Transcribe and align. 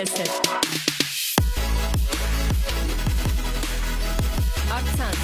հետ։ 0.00 0.16
Արցանց։ 4.76 5.18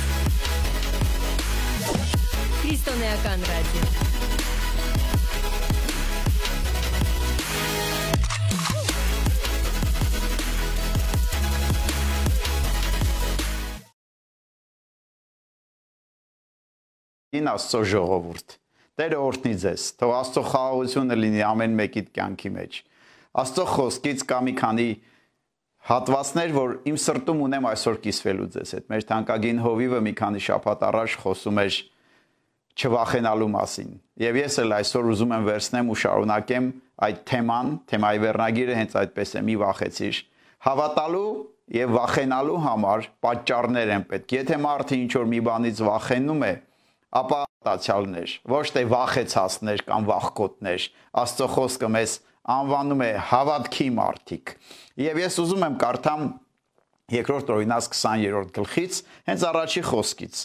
Քրիստոնեական 2.60 3.46
ռադիո։ 3.48 3.86
Ին 17.36 17.48
Աստծո 17.54 17.80
ժողովուրդ։ 17.94 18.58
Տերը 18.96 19.22
օրհնի 19.24 19.54
ձեզ։ 19.64 19.88
Թող 20.00 20.12
Աստծո 20.20 20.44
խաղաղությունը 20.52 21.16
լինի 21.22 21.42
ամեն 21.48 21.80
մեկիդ 21.80 22.12
կյանքի 22.16 22.52
մեջ։ 22.60 22.78
Աստծո 23.36 23.64
խոսքից 23.72 24.22
կա 24.30 24.38
մի 24.46 24.52
քանի 24.56 24.86
հատվածներ, 25.86 26.52
որ 26.56 26.70
իմ 26.88 26.96
սրտում 27.02 27.42
ունեմ 27.46 27.66
այսօր 27.70 27.98
կիսվելու 28.06 28.46
ձեզ 28.56 28.72
հետ։ 28.76 28.86
Մեր 28.92 29.04
թանկագին 29.10 29.60
հովիվը 29.66 30.00
մի 30.06 30.12
քանի 30.20 30.40
շաբաթ 30.46 30.86
առաջ 30.86 31.16
խոսում 31.22 31.60
էր 31.62 31.76
չվախենալու 32.76 33.50
մասին։ 33.56 33.92
Եվ 34.24 34.38
ես 34.40 34.56
էլ 34.62 34.74
այսօր 34.76 35.10
ուզում 35.12 35.34
եմ 35.36 35.44
վերցնեմ 35.46 35.92
ու 35.92 35.98
շարունակեմ 36.02 36.66
այդ 37.06 37.20
թեման, 37.28 37.70
թեմայի 37.92 38.20
վերնագիրը 38.24 38.76
հենց 38.80 38.96
այդպես 39.00 39.32
է՝ 39.36 39.42
մի 39.46 39.56
վախեցիր։ 39.62 40.20
Հավատալու 40.66 41.30
եւ 41.76 41.94
վախենալու 41.96 42.60
համար 42.66 43.08
պատճառներ 43.26 43.92
են 43.96 44.06
պետք։ 44.10 44.34
Եթե 44.36 44.58
մարդը 44.64 44.98
ինչ 45.02 45.12
որ 45.16 45.26
մի 45.32 45.40
բանից 45.46 45.82
վախենում 45.86 46.44
է, 46.46 46.52
ապա 47.20 47.40
տացյալներ, 47.66 48.34
ոչ 48.52 48.66
թե 48.76 48.82
վախեցածներ 48.92 49.82
կամ 49.88 50.06
վախկոտներ։ 50.10 50.86
Աստծո 51.22 51.48
խոսքը 51.56 51.90
մեզ 51.96 52.14
անվանում 52.56 53.04
է 53.06 53.12
հավատքի 53.30 53.86
մարդիկ։ 53.96 54.52
Եվ 55.06 55.22
ես 55.22 55.38
ուզում 55.42 55.64
եմ 55.66 55.78
կարդամ 55.82 56.26
երկրորդ 57.16 57.54
օրինաց 57.56 57.88
20-րդ 57.92 58.52
գլխից, 58.56 59.00
հենց 59.30 59.46
առաջի 59.50 59.82
խոսքից։ 59.86 60.44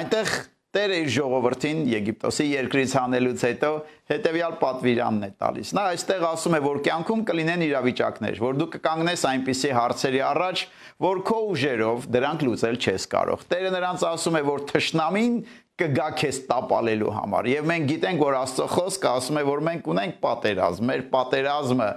Այնտեղ 0.00 0.34
Տերը 0.70 0.98
իր 1.02 1.08
ժողովրդին 1.10 1.78
Եգիպտոսի 1.90 2.44
երկրից 2.46 2.92
հանելուց 2.94 3.40
հետո 3.42 3.70
հետևյալ 4.12 4.52
պատվիրանն 4.60 5.24
է 5.26 5.30
տալիս։ 5.42 5.72
Նա 5.74 5.86
այստեղ 5.96 6.26
ասում 6.28 6.54
է, 6.54 6.60
որ 6.62 6.78
կյանքում 6.86 7.24
կլինեն 7.26 7.64
իրավիճակներ, 7.66 8.38
որ 8.44 8.60
դու 8.60 8.68
կկանգնես 8.76 9.24
այնպիսի 9.30 9.72
հարցերի 9.80 10.22
առաջ, 10.28 10.62
որ 11.10 11.22
քո 11.26 11.40
ուժերով 11.50 12.06
դրանք 12.14 12.44
լուծել 12.46 12.78
չես 12.86 13.08
կարող։ 13.16 13.44
Տերը 13.50 13.74
նրանց 13.74 14.06
ասում 14.14 14.38
է, 14.38 14.44
որ 14.46 14.64
թշնամին 14.70 15.34
կգա 15.80 16.06
քեզ 16.20 16.38
տապալելու 16.50 17.12
համար։ 17.16 17.48
Եվ 17.50 17.68
մենք 17.70 17.86
գիտենք, 17.90 18.24
որ 18.24 18.36
Աստծո 18.40 18.66
խոսքը 18.74 19.10
ասում 19.10 19.40
է, 19.40 19.44
որ 19.48 19.62
մենք 19.68 19.90
ունենք 19.94 20.18
պատերազմ։ 20.24 20.90
Մեր 20.90 21.04
պատերազմը 21.14 21.88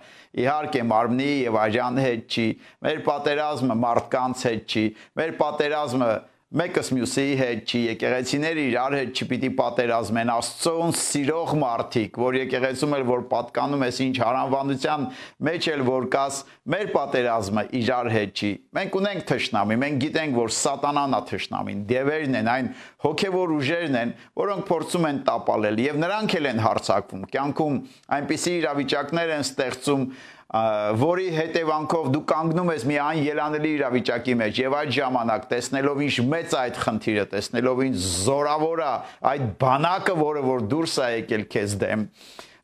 իհարկե 0.43 0.83
մարմնի 0.89 1.31
եւ 1.43 1.57
աջան 1.63 1.99
հետ 2.03 2.37
չի, 2.37 2.47
մեր 2.87 3.01
պատերազմը 3.07 3.77
մարդկանց 3.83 4.45
հետ 4.49 4.73
չի, 4.73 4.85
մեր 5.19 5.35
պատերազմը 5.43 6.11
մեկս 6.53 6.91
մյուսի 6.93 7.23
հետ 7.39 7.61
չի, 7.65 7.79
եկեղեցիները 7.87 8.63
իրար 8.69 8.95
հետ 8.99 9.21
չպիտի 9.23 9.49
պատերազմեն, 9.57 10.31
Աստծոն 10.33 10.91
սիրող 10.99 11.53
մարդիկ, 11.63 12.19
որ 12.21 12.35
եկեղեցում 12.37 12.91
էլ 12.93 13.05
որ 13.07 13.23
պատկանում 13.31 13.85
ես 13.87 14.01
ինչ 14.05 14.13
հարանվանության 14.21 15.07
մեջ 15.49 15.69
էլ 15.73 15.81
որ 15.87 16.05
կաս, 16.13 16.37
մեր 16.73 16.91
պատերազմը 16.93 17.63
իրար 17.79 18.09
հետ 18.13 18.43
չի։ 18.43 18.51
Մենք 18.77 18.97
ունենք 19.01 19.25
թշնամի, 19.33 19.79
մենք 19.81 19.97
գիտենք, 20.03 20.37
որ 20.37 20.53
սատանան 20.59 21.17
է 21.17 21.23
թշնամին, 21.33 21.81
դևերն 21.89 22.37
են, 22.37 22.51
այն 22.53 22.69
հոգևոր 23.07 23.55
ուժերն 23.57 23.99
են, 24.03 24.13
որոնք 24.43 24.69
փորձում 24.69 25.09
են 25.09 25.23
տապալել 25.33 25.83
եւ 25.83 25.99
նրանք 26.05 26.37
էլ 26.37 26.51
են 26.53 26.63
հարցակվում։ 26.69 27.25
Կյանքում 27.33 27.81
այնպիսի 28.13 28.55
իրավիճակներ 28.61 29.33
են 29.33 29.45
ստեղծում, 29.49 30.07
որի 30.53 31.29
հետևանքով 31.33 32.09
դու 32.13 32.19
կանգնում 32.29 32.67
ես 32.73 32.83
մի 32.85 32.97
անելանելի 33.01 33.69
իրավիճակի 33.73 34.33
մեջ 34.37 34.59
եւ 34.61 34.75
այդ 34.77 34.91
ժամանակ 34.97 35.47
տեսնելով 35.49 36.01
ինչ 36.05 36.17
մեծ 36.29 36.53
այդ 36.59 36.77
խնդիրը, 36.83 37.23
տեսնելով 37.31 37.81
ինչ 37.87 37.95
զորավոր 38.03 38.83
է 38.83 38.91
այդ 39.31 39.47
բանակը, 39.63 40.15
որը 40.19 40.43
որ 40.45 40.67
դուրս 40.73 40.93
է 40.93 41.07
եկել 41.13 41.45
քեզ 41.55 41.73
դեմ, 41.81 42.05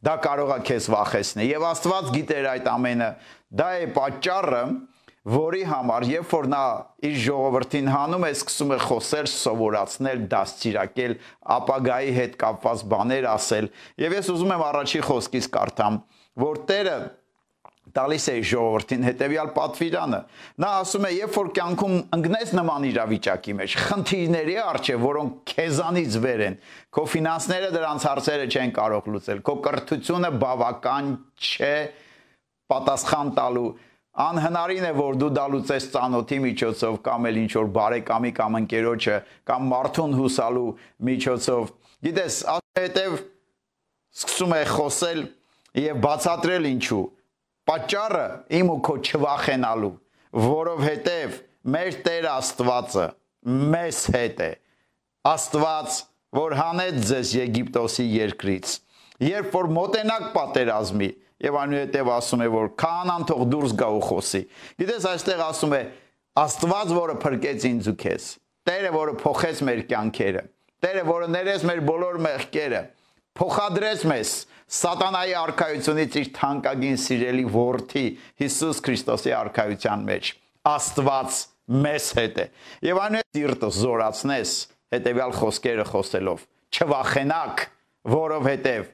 դա 0.05 0.16
կարող 0.29 0.53
է 0.53 0.59
քեզ 0.69 0.89
վախեցնել 0.94 1.49
եւ 1.49 1.66
Աստված 1.69 2.13
գիտեր 2.19 2.49
այդ 2.53 2.69
ամենը։ 2.69 3.09
Դա 3.49 3.69
է 3.79 3.88
պատճառը, 3.97 4.63
որի 5.29 5.63
համար 5.69 6.05
երբ 6.09 6.33
որ 6.35 6.47
նա 6.53 6.63
իր 7.09 7.16
ժողովրդին 7.25 7.89
հանում 7.89 8.25
է, 8.29 8.29
սկսում 8.38 8.73
է 8.75 8.78
խոսել, 8.85 9.29
սովորացնել, 9.33 10.22
դաստիարակել, 10.31 11.16
ապագայի 11.57 12.13
հետ 12.19 12.38
կապված 12.45 12.85
բաներ 12.94 13.28
ասել։ 13.33 13.69
Եվ 14.05 14.16
ես 14.19 14.31
ուզում 14.35 14.53
եմ 14.55 14.63
առաջի 14.69 15.01
խոսքից 15.09 15.49
կարդամ, 15.57 15.99
որ 16.45 16.61
Տերը 16.69 16.97
տալիս 17.95 18.25
է 18.29 18.35
ժողովրդին 18.50 19.05
հետեւյալ 19.07 19.50
պատվիրանը։ 19.55 20.19
Նա 20.63 20.69
ասում 20.79 21.07
է, 21.09 21.11
երբ 21.16 21.38
որ 21.39 21.50
կյանքում 21.57 21.95
ընկնես 22.19 22.53
նման 22.59 22.88
իրավիճակի 22.89 23.55
մեջ, 23.59 23.75
խնդիրների 23.89 24.55
արժե, 24.63 24.95
որոնք 25.03 25.38
քեզանից 25.53 26.17
վեր 26.25 26.44
են, 26.49 26.57
քո 26.95 27.05
ֆինանսները 27.13 27.69
դրանց 27.75 28.07
հարցերը 28.09 28.47
չեն 28.49 28.73
կարող 28.79 29.11
լուծել, 29.16 29.44
քո 29.49 29.55
կրթությունը 29.69 30.31
բավական 30.44 31.13
չէ 31.39 31.75
պատասխան 32.69 33.33
տալու 33.39 33.69
անհնարին 34.19 34.85
է 34.89 34.94
որ 34.97 35.17
դու 35.19 35.29
դա 35.38 35.44
լուծես 35.53 35.85
ծանոթի 35.94 36.38
միջոցով 36.44 36.95
կամ 37.05 37.28
էլ 37.29 37.38
ինչ 37.39 37.51
որ 37.55 37.67
բարեկամի 37.78 38.31
կամ 38.39 38.57
ընկերոջը 38.59 39.17
կամ 39.49 39.67
մարդուն 39.73 40.16
հուսալու 40.19 40.72
միջոցով 41.09 41.69
գիտես 42.07 42.39
հետև 42.79 43.16
սկսում 44.19 44.55
է 44.57 44.61
խոսել 44.73 45.22
եւ 45.79 46.01
բացատրել 46.03 46.67
ինչու 46.73 47.03
Պատճառը 47.69 48.25
իմ 48.57 48.69
ու 48.74 48.78
քո 48.81 48.94
չվախենալու, 49.06 49.91
որովհետև 50.41 51.35
մեր 51.69 51.97
Տեր 52.07 52.28
Աստվածը 52.31 53.03
մեզ 53.75 54.00
հետ 54.16 54.40
է։ 54.41 54.47
Աստված, 55.30 56.00
որ 56.40 56.56
հանեց 56.58 56.97
ձեզ 57.12 57.34
Եգիպտոսի 57.38 58.06
երկրից։ 58.16 58.74
Երբ 59.22 59.53
որ 59.53 59.69
մոտենակ 59.75 60.25
պատերազմի, 60.34 61.09
եւ 61.46 61.59
այնուհետև 61.62 62.12
ասում 62.16 62.41
է, 62.41 62.50
որ 62.58 62.72
քահանան 62.81 63.28
թող 63.29 63.46
դուրս 63.53 63.75
գա 63.79 63.90
ու 64.00 64.03
խոսի։ 64.09 64.41
Գիտես, 64.81 65.08
այստեղ 65.13 65.44
ասում 65.46 65.75
է 65.78 65.81
Աստված, 66.40 66.94
որը 66.97 67.16
փրկեց 67.22 67.68
ինձ 67.69 67.91
ու 67.94 67.97
քեզ։ 68.02 68.29
Տերը, 68.69 68.91
որը 68.97 69.13
փոխեց 69.19 69.62
մեր 69.69 69.84
կյանքերը։ 69.94 70.44
Տերը, 70.79 71.06
որը 71.09 71.29
ներեց 71.38 71.69
մեր 71.69 71.79
բոլոր 71.90 72.19
մեղքերը, 72.25 72.81
փոխադրեց 73.38 74.06
մեզ 74.09 74.34
սատանայի 74.79 75.34
արխայությունից 75.40 76.17
իր 76.19 76.29
թանկագին 76.35 77.00
սիրելի 77.03 77.45
որդի 77.53 78.03
Հիսուս 78.41 78.81
Քրիստոսի 78.85 79.34
արխայության 79.40 80.06
մեջ 80.09 80.31
Աստված 80.69 81.40
մեզ 81.85 82.07
հետ 82.19 82.40
է 82.44 82.45
եւ 82.90 83.01
այն 83.06 83.17
դիրտը 83.38 83.69
զորացնես 83.79 84.53
հետեւյալ 84.95 85.35
խոսքերը 85.40 85.85
խոսելով 85.90 86.45
չվախենակ 86.69 87.66
որովհետեւ 88.13 88.88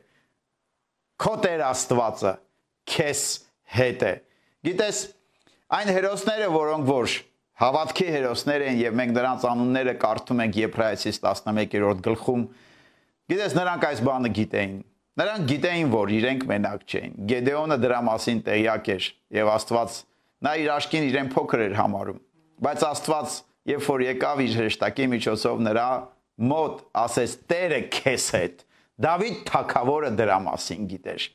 քո 1.25 1.33
Տեր 1.45 1.63
Աստվածը 1.69 2.33
քեզ 2.95 3.23
հետ 3.75 4.05
է 4.05 4.13
գիտես 4.67 4.99
այն 5.75 5.91
հերոսները 5.95 6.51
որոնք 6.55 6.89
որ 6.91 7.15
հավատքի 7.55 8.07
հերոսներ 8.11 8.63
են 8.69 8.79
եւ 8.81 8.95
մենք 8.99 9.13
նրանց 9.15 9.45
անունները 9.49 9.93
կարդում 10.01 10.41
ենք 10.45 10.57
Եբրայեցիս 10.59 11.19
11-րդ 11.23 12.01
գլխում 12.05 12.41
գիտես 13.31 13.55
նրանք 13.59 13.87
այս 13.89 14.03
բանը 14.05 14.31
գիտեին 14.39 14.75
Նրանք 15.15 15.45
գիտեին, 15.47 15.91
որ 15.93 16.09
իրենք 16.11 16.41
մենակ 16.49 16.81
չէին։ 16.91 17.11
Գեդեոնը 17.29 17.75
դրա 17.79 17.99
մասին 18.03 18.39
տեղյակ 18.43 18.87
էր 18.95 19.05
եւ 19.37 19.51
Աստված 19.53 19.99
նա 20.43 20.51
իր 20.59 20.71
աշկին 20.73 21.05
իրեն 21.07 21.29
փոքր 21.31 21.63
էր 21.65 21.75
համարում։ 21.79 22.17
Բայց 22.65 22.83
Աստված, 22.89 23.37
երբ 23.71 23.87
որ 23.87 24.03
եկավ 24.05 24.41
իր 24.43 24.57
հրեշտակի 24.59 25.07
միջոցով 25.13 25.63
նրա 25.69 25.87
մոտ, 26.51 26.83
ասեց. 27.05 27.37
«Տերը 27.47 27.79
քեզ 27.95 28.25
հետ»։ 28.35 28.65
Դավիթ 29.05 29.39
թագավորը 29.47 30.11
դրա 30.19 30.37
մասին 30.45 30.83
գիտեր։ 30.91 31.27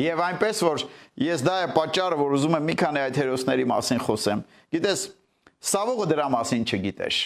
Եվ 0.00 0.22
այնպես 0.30 0.62
որ 0.64 0.84
ես 1.20 1.44
դա 1.44 1.56
է 1.60 1.68
պատճառը, 1.76 2.18
որ 2.20 2.34
ուզում 2.40 2.56
եմ 2.56 2.66
մի 2.70 2.76
քանի 2.80 3.02
այդ 3.04 3.20
հերոսների 3.20 3.66
մասին 3.68 4.00
խոսեմ։ 4.06 4.42
Գիտես, 4.72 5.02
Սավողը 5.60 6.06
դրա 6.14 6.26
մասին 6.40 6.64
չգիտեր։ 6.64 7.20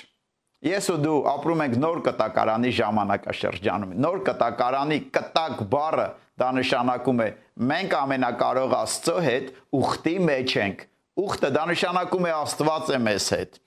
Ես 0.65 0.87
ու 0.95 1.01
դու 1.03 1.17
ապրում 1.29 1.63
ենք 1.65 1.75
նոր 1.77 1.99
կտակարանի 2.07 2.71
ժամանակաշրջանում։ 2.79 3.91
Նոր 4.01 4.21
կտակարանի 4.25 4.97
կտակ 5.13 5.59
բառը 5.75 6.07
դա 6.41 6.47
նշանակում 6.57 7.19
է 7.21 7.27
մենք 7.71 7.97
ամենակարող 7.99 8.77
Աստծո 8.79 9.17
հետ 9.27 9.51
ուխտի 9.77 10.15
մեջ 10.25 10.55
ենք։ 10.65 10.87
Ուխտը 11.25 11.51
դա 11.55 11.65
նշանակում 11.69 12.25
է 12.25 12.33
Աստված 12.39 12.89
է 12.95 13.01
մեզ 13.05 13.27
հետ։ 13.35 13.59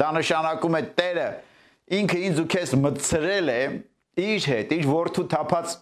Դա 0.00 0.08
նշանակում 0.16 0.78
է 0.78 0.80
Տերը 0.96 1.26
ինքը 1.96 2.22
ինձ 2.30 2.40
ու 2.40 2.48
քեզ 2.56 2.72
մտցրել 2.86 3.52
է 3.52 3.60
իր 4.26 4.48
հետ, 4.56 4.72
իր 4.80 4.88
որդու 4.96 5.26
թափած 5.36 5.76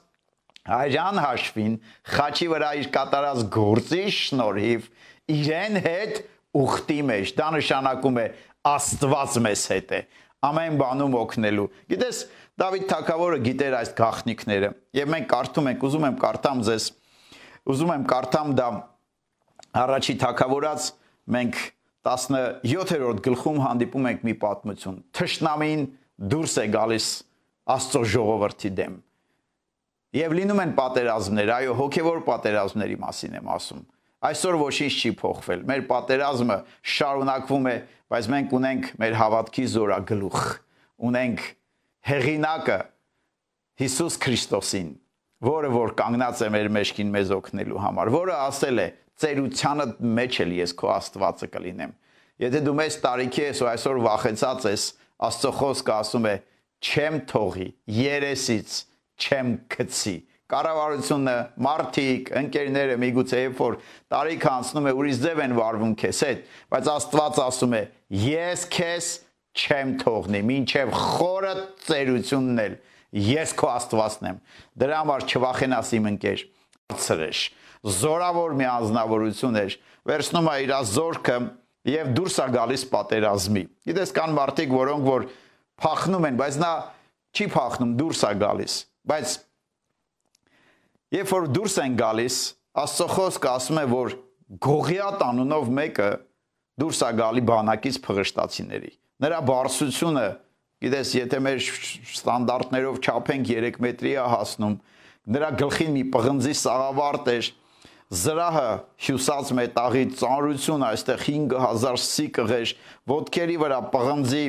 հայրան 0.75 1.21
հաշվին, 1.23 1.79
խաչի 2.17 2.51
վրա 2.51 2.73
իր 2.83 2.91
կատարած 2.99 3.47
գործի 3.55 4.03
շնորհիվ 4.19 4.91
իրեն 5.39 5.81
հետ 5.87 6.21
ուխտի 6.65 7.01
մեջ։ 7.15 7.33
Դա 7.39 7.49
նշանակում 7.61 8.21
է 8.25 8.27
Աստված 8.65 9.35
մեզ 9.45 9.63
հետ 9.75 9.91
է 9.93 9.99
ամեն 10.49 10.81
բանում 10.81 11.17
օգնելու։ 11.21 11.69
Գիտես, 11.93 12.19
Դավիթ 12.55 12.85
թագավորը 12.91 13.39
գիտեր 13.45 13.77
այս 13.81 13.93
գաղտնիքները, 13.99 14.69
եւ 14.95 15.09
մենք 15.15 15.31
կարդում 15.33 15.71
ենք, 15.73 15.87
ուզում 15.89 16.05
եմ 16.07 16.19
կարդամ 16.23 16.61
ձեզ, 16.69 16.85
ուզում 17.75 17.93
եմ 17.95 18.05
կարդամ 18.13 18.53
դա 18.61 18.69
առաջի 19.75 20.15
թակավորած 20.23 20.87
մենք 21.35 21.59
17-րդ 22.05 23.23
գլխում 23.25 23.59
հանդիպում 23.65 24.09
ենք 24.11 24.25
մի 24.29 24.35
պատմություն։ 24.45 25.01
Թշնամին 25.19 25.85
դուրս 26.35 26.57
է 26.61 26.67
գալիս 26.75 27.09
Աստծո 27.75 28.03
ժողովրդի 28.13 28.71
դեմ։ 28.77 28.97
Եվ 30.15 30.35
լինում 30.39 30.61
են 30.63 30.73
պատերազմներ, 30.79 31.53
այո, 31.55 31.77
հոգևոր 31.81 32.21
պատերազմների 32.29 32.99
մասին 33.03 33.39
եմ 33.41 33.49
ասում։ 33.55 33.81
Այսօր 34.25 34.57
ոչինչ 34.61 34.93
չի 34.95 35.11
փոխվել։ 35.21 35.63
Մեր 35.69 35.83
պատերազմը 35.91 36.57
շարունակվում 36.95 37.67
է, 37.69 37.75
բայց 38.15 38.29
մենք 38.35 38.53
ունենք 38.59 38.87
մեր 39.03 39.17
հավատքի 39.21 39.65
զորագլուխ։ 39.75 40.39
Ունենք 41.05 41.43
հեղինակը 42.09 42.79
Հիսուս 43.85 44.17
Քրիստոսին, 44.25 44.89
որը 45.45 45.71
որ 45.75 45.95
կանգնած 45.99 46.41
է 46.41 46.49
մեր 46.55 46.71
մեջքին 46.79 47.13
մեզ 47.15 47.35
օգնելու 47.37 47.83
համար, 47.85 48.13
որը 48.15 48.37
ասել 48.49 48.85
է. 48.85 48.89
«Ծերությանը 49.15 49.85
մեջ 50.11 50.37
էլ 50.43 50.53
ես 50.57 50.73
քո 50.75 50.89
Աստվածը 50.91 51.49
կլինեմ»։ 51.55 51.91
Եթե 52.43 52.61
դու 52.67 52.73
մեծ 52.81 52.95
տարիքի 53.05 53.43
ես 53.45 53.61
ու 53.63 53.69
այսօր 53.71 54.01
վախեցած 54.05 54.65
ես, 54.73 54.87
Աստծո 55.29 55.53
խոսքը 55.55 55.93
ասում 55.95 56.25
է 56.27 56.35
չեմ 56.83 57.19
թողի 57.31 57.69
երեսից 57.95 58.79
չեմ 59.15 59.53
գցի 59.71 60.17
կառավարությունը 60.53 61.35
մարտիկ 61.67 62.31
ընկերները 62.41 62.97
միգուցե 63.03 63.41
երբ 63.41 63.61
որ 63.61 63.77
տարիքը 64.15 64.51
անցնում 64.51 64.89
է 64.91 64.95
ուրիշ 65.01 65.21
ձև 65.25 65.43
են 65.45 65.55
վարվում 65.59 65.95
քեզ 66.03 66.21
հետ 66.25 66.43
բայց 66.75 66.91
Աստված 66.95 67.41
ասում 67.45 67.77
է 67.79 67.83
ես 68.25 68.65
քեզ 68.75 69.09
չեմ 69.55 69.95
թողնի 70.05 70.43
ինչև 70.55 70.95
խորը 71.01 71.55
ծերությունն 71.89 72.63
էլ 72.65 72.77
ես 73.25 73.55
քո 73.61 73.71
Աստվածն 73.75 74.31
եմ 74.31 74.41
դրա 74.85 75.01
համար 75.05 75.27
չվախենաս 75.31 75.93
իմ 75.99 76.09
ընկեր 76.15 76.45
ցրեշ 77.05 77.45
զորավոր 77.95 78.59
մի 78.59 78.67
անznավորություն 78.75 79.61
էր 79.65 79.79
վերցնում 80.09 80.51
է 80.51 80.57
իր 80.65 80.75
զորքը 80.95 81.39
եւ 81.85 82.13
դուրս 82.17 82.37
է 82.41 82.47
գալիս 82.55 82.85
պատերազմի 82.95 83.65
գիտես 83.89 84.13
կան 84.19 84.37
մարդիկ 84.39 84.75
որոնք 84.75 85.09
որ 85.09 85.27
փախնում 85.81 86.29
են, 86.29 86.39
բայց 86.39 86.59
նա 86.63 86.73
չի 87.35 87.47
փախնում, 87.55 87.95
դուրս 87.99 88.23
է 88.29 88.33
գալիս։ 88.43 88.77
Բայց 89.11 89.35
երբ 91.15 91.33
որ 91.35 91.49
դուրս 91.55 91.81
են 91.85 91.99
գալիս, 92.01 92.39
Աստծո 92.75 93.07
խոսքը 93.15 93.51
ասում 93.55 93.79
է, 93.79 93.85
որ 93.93 94.15
Գողիատ 94.65 95.21
անունով 95.25 95.69
մեկը 95.79 96.09
դուրս 96.83 97.03
է 97.07 97.11
գալի 97.21 97.43
բանակից 97.49 97.99
փղշտացիների։ 98.03 98.91
Նրա 99.23 99.39
բարձությունը, 99.49 100.25
գիտես, 100.85 101.13
եթե 101.21 101.41
մեր 101.47 101.61
ստանդարտներով 102.19 102.99
չափենք 102.99 103.53
3 103.55 103.79
մետրի 103.85 104.15
է 104.19 104.27
հասնում, 104.35 104.75
նրա 105.35 105.51
գլխին 105.63 105.95
մի 105.95 106.05
պղնձի 106.19 106.55
սաղավարտ 106.61 107.31
էր, 107.35 107.51
զրահը 108.15 108.69
հյուսած 109.07 109.53
մետաղի 109.59 110.05
ծանրություն 110.19 110.87
այստեղ 110.91 111.23
5000 111.25 112.03
սիկղ 112.05 112.55
էր, 112.59 112.73
ոտքերի 113.15 113.57
վրա 113.63 113.79
պղնձի 113.95 114.45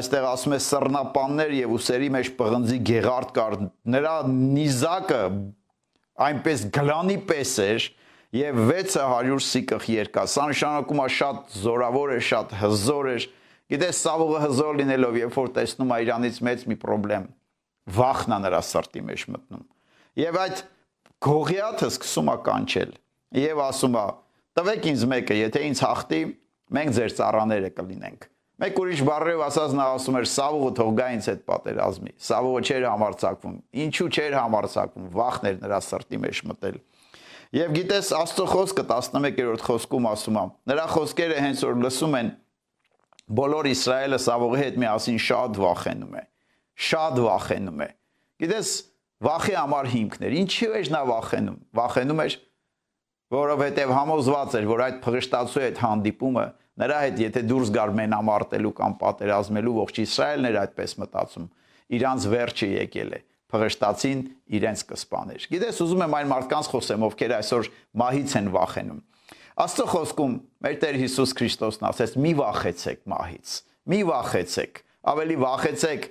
այստեղ 0.00 0.26
ասում 0.30 0.54
է 0.54 0.58
սռնապաններ 0.64 1.54
եւ 1.60 1.72
ուսերի 1.76 2.08
մեջ 2.14 2.28
պղնձի 2.38 2.78
գեղարդ 2.90 3.32
կար 3.36 3.56
նրա 3.94 4.14
նիզակը 4.30 5.22
այնպես 6.26 6.64
գլանի 6.76 7.18
պես 7.28 7.52
էր 7.64 7.86
եւ 8.36 8.58
600 8.70 9.42
սիկղ 9.46 9.86
երկա 9.90 10.24
սա 10.30 10.46
նշանակում 10.52 11.02
է 11.02 11.06
շատ 11.16 11.54
զորավոր 11.64 12.12
է 12.14 12.18
շատ 12.30 12.52
հզոր 12.60 13.08
էր 13.14 13.26
գիտես 13.70 14.02
սավուղը 14.04 14.42
հզոր 14.44 14.78
լինելով 14.80 15.18
երբ 15.20 15.38
որ 15.40 15.50
տեսնում 15.56 15.94
է 15.94 15.98
իրանից 16.04 16.40
մեծ 16.46 16.64
մի 16.70 16.76
խնդրեմ 16.84 17.26
վախն 17.96 18.36
է 18.36 18.38
նրա 18.44 18.60
սրտի 18.70 19.02
մեջ 19.10 19.24
մտնում 19.34 19.64
եւ 20.20 20.38
այդ 20.44 20.62
գողիաթը 21.26 21.88
սկսում 21.90 22.30
է 22.30 22.36
կանչել 22.50 22.92
եւ 23.40 23.62
ասում 23.66 23.98
է 24.00 24.04
տվեք 24.60 24.88
ինձ 24.90 25.06
մեկը 25.10 25.38
եթե 25.40 25.64
ինձ 25.70 25.82
հաղթի 25.86 26.20
մենք 26.76 26.94
ձեր 27.00 27.14
ծառաները 27.20 27.70
կլինենք 27.80 28.28
Մեկ 28.60 28.78
ուրիշ 28.80 29.00
բառերով 29.08 29.42
ասած 29.46 29.74
նա 29.78 29.84
ասում 29.94 30.16
էր 30.20 30.26
Սավուղը 30.28 30.70
թող 30.76 30.90
գա 30.98 31.04
ինձ 31.14 31.28
հետ 31.30 31.44
պատերազմի։ 31.48 32.10
Սավուղը 32.26 32.60
չէր 32.68 32.84
համարցակվում։ 32.90 33.54
Ինչու 33.84 34.08
չէր 34.10 34.36
համարցակվում։ 34.36 35.06
Վախն 35.16 35.48
էր 35.50 35.56
նրա 35.62 35.78
սրտի 35.86 36.20
մեջ 36.24 36.40
մտել։ 36.50 36.76
Եվ 37.56 37.72
գիտես 37.78 38.10
Աստծո 38.20 38.46
խոսքը 38.50 38.84
11-րդ 38.90 39.64
խոսքում 39.64 40.10
ասում 40.10 40.36
է. 40.40 40.44
նրա 40.70 40.84
խոսքերը 40.92 41.40
հենց 41.40 41.64
որ 41.70 41.80
լսում 41.86 42.18
են 42.20 42.28
բոլոր 43.40 43.70
Իսրայելը 43.70 44.20
Սավուղի 44.20 44.60
հետ 44.60 44.78
միասին 44.84 45.18
շատ 45.24 45.58
վախենում 45.64 46.14
է։ 46.20 46.22
Շատ 46.90 47.18
վախենում 47.24 47.80
է։ 47.80 47.88
Գիտես 48.44 48.70
վախի 49.24 49.56
համար 49.56 49.90
հիմքներ։ 49.94 50.36
Ինչի 50.40 50.70
էր 50.80 50.90
նա 50.94 51.02
վախենում։ 51.10 51.58
Վախենում 51.80 52.22
էր 52.24 52.36
որովհետև 53.30 53.92
համոզված 53.94 54.54
էր, 54.58 54.64
որ 54.70 54.80
այդ 54.86 54.96
փղշտացու 55.04 55.62
հետ 55.62 55.76
հանդիպումը 55.84 56.46
Նրա 56.80 56.98
հետ 57.04 57.18
եթե 57.20 57.42
դուրս 57.50 57.70
գար 57.76 57.90
մենամարտելու 57.98 58.70
կամ 58.80 58.94
պատերազմելու 59.00 59.74
ողջ 59.80 59.98
Իսրայելն 60.04 60.48
էր 60.50 60.58
այդպես 60.60 60.94
մտածում, 61.00 61.48
իրանց 62.00 62.26
վերջը 62.30 62.68
եկել 62.70 63.10
է 63.10 63.20
փղշտացին 63.50 64.20
իրենց 64.56 64.84
կսպաներ։ 64.90 65.46
Գիտես, 65.50 65.80
ուզում 65.84 66.04
եմ 66.06 66.16
այն 66.20 66.30
մարդկանց 66.30 66.68
խոսեմ, 66.70 67.04
ովքեր 67.10 67.34
այսօր 67.40 67.70
մահից 68.00 68.34
են 68.40 68.50
վախենում։ 68.54 69.00
Աստծո 69.60 69.86
խոսքում 69.90 70.34
մեր 70.64 70.76
Տեր 70.80 70.98
Հիսուս 71.00 71.32
Քրիստոսն 71.40 71.86
ասեց՝ 71.90 72.14
մի 72.24 72.32
վախեցեք 72.40 73.00
մահից։ 73.10 73.54
Մի 73.90 74.00
վախեցեք, 74.10 74.80
ավելի 75.10 75.36
վախեցեք 75.42 76.06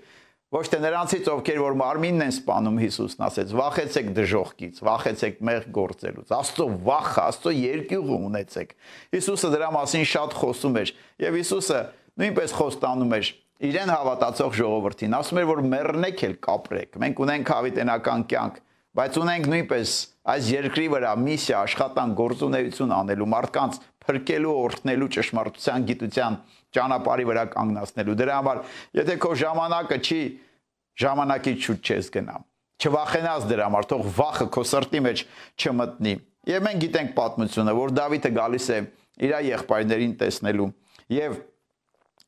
Ոչ 0.49 0.63
թե 0.65 0.77
նրանցից, 0.81 1.27
ովքեր 1.29 1.59
որ 1.61 1.75
մարմինն 1.77 2.23
են 2.25 2.31
սپانում 2.33 2.77
Հիսուսն 2.81 3.25
ասեց, 3.27 3.51
վախեցեք 3.59 4.07
դժողքից, 4.17 4.79
վախեցեք 4.87 5.35
մեղ 5.45 5.67
գործելուց։ 5.75 6.31
Աստծո 6.39 6.65
վախը, 6.87 7.25
Աստծո 7.29 7.53
երկյուղը 7.53 8.17
ունեցեք։ 8.29 8.73
Հիսուսը 9.13 9.51
դրա 9.53 9.69
մասին 9.77 10.07
շատ 10.09 10.33
խոսում 10.39 10.79
էր, 10.81 10.93
եւ 11.21 11.37
Հիսուսը 11.37 11.83
նույնպես 12.23 12.55
խոստանում 12.57 13.13
էր 13.19 13.29
իրեն 13.69 13.93
հավատացող 13.93 14.57
ժողովրդին։ 14.57 15.15
Ասում 15.19 15.39
էր, 15.39 15.47
որ 15.49 15.61
մեռնեք 15.69 16.21
էլ 16.25 16.35
կապրեք։ 16.49 16.97
Մենք 17.03 17.21
ունենք 17.25 17.49
հավիտենական 17.53 18.21
կյանք, 18.33 18.59
բայց 18.99 19.17
ունենք 19.19 19.49
նույնպես 19.53 19.95
այս 20.33 20.49
երկրի 20.49 20.85
վրա 20.95 21.11
միսիա, 21.29 21.59
աշխատանք, 21.69 22.15
գործունեություն 22.19 22.93
անելու, 22.99 23.27
մարդկանց 23.35 23.79
փրկելու, 24.09 24.53
օրհնելու 24.63 25.09
ճշմարտության, 25.19 25.85
գիտության 25.89 26.39
ճանապարհի 26.75 27.27
վրա 27.29 27.43
կանգնացնելու։ 27.55 28.15
Դրա 28.19 28.37
համար, 28.39 28.61
եթե 28.99 29.17
քո 29.23 29.31
ժամանակը 29.43 29.99
չի 29.99 30.21
ժամանակից 31.03 31.67
շուտ 31.69 31.89
չես 31.89 32.09
գնա։ 32.15 32.39
Չվախենաս 32.79 33.47
դրա 33.49 33.69
համար, 33.69 33.87
թող 33.89 34.09
վախը 34.19 34.47
քո 34.55 34.63
սրտի 34.69 34.99
մեջ 35.09 35.23
չմտնի։ 35.59 36.13
Եվ 36.49 36.65
մենք 36.69 36.83
գիտենք 36.85 37.15
պատմությունը, 37.19 37.73
որ 37.79 37.95
Դավիթը 37.99 38.31
գալիս 38.39 38.67
է 38.69 38.79
իր 39.19 39.33
եղբայրներին 39.49 40.13
տեսնելու 40.19 40.69
եւ 41.19 41.39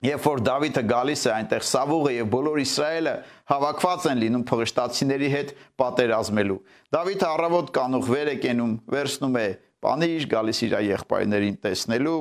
Երբ 0.02 0.24
որ 0.26 0.40
Դավիթը 0.42 0.82
գալիս 0.90 1.24
է 1.28 1.32
այնտեղ 1.36 1.66
Սավուղը 1.70 2.12
եւ 2.16 2.30
բոլոր 2.34 2.60
Իսրայելը 2.64 3.12
հավաքված 3.52 4.06
են 4.10 4.22
լինում 4.24 4.46
փղշտացիների 4.50 5.28
հետ 5.30 5.52
պատերազմելու։ 5.78 6.56
Դավիթը 6.98 7.28
առավոտ 7.28 7.70
կանուխ 7.76 8.10
վեր 8.10 8.32
է 8.32 8.34
կենում, 8.42 8.72
վերցնում 8.96 9.38
է 9.38 9.46
պանիր, 9.86 10.26
գալիս 10.32 10.62
իր 10.66 10.74
եղբայրներին 10.88 11.60
տեսնելու 11.68 12.18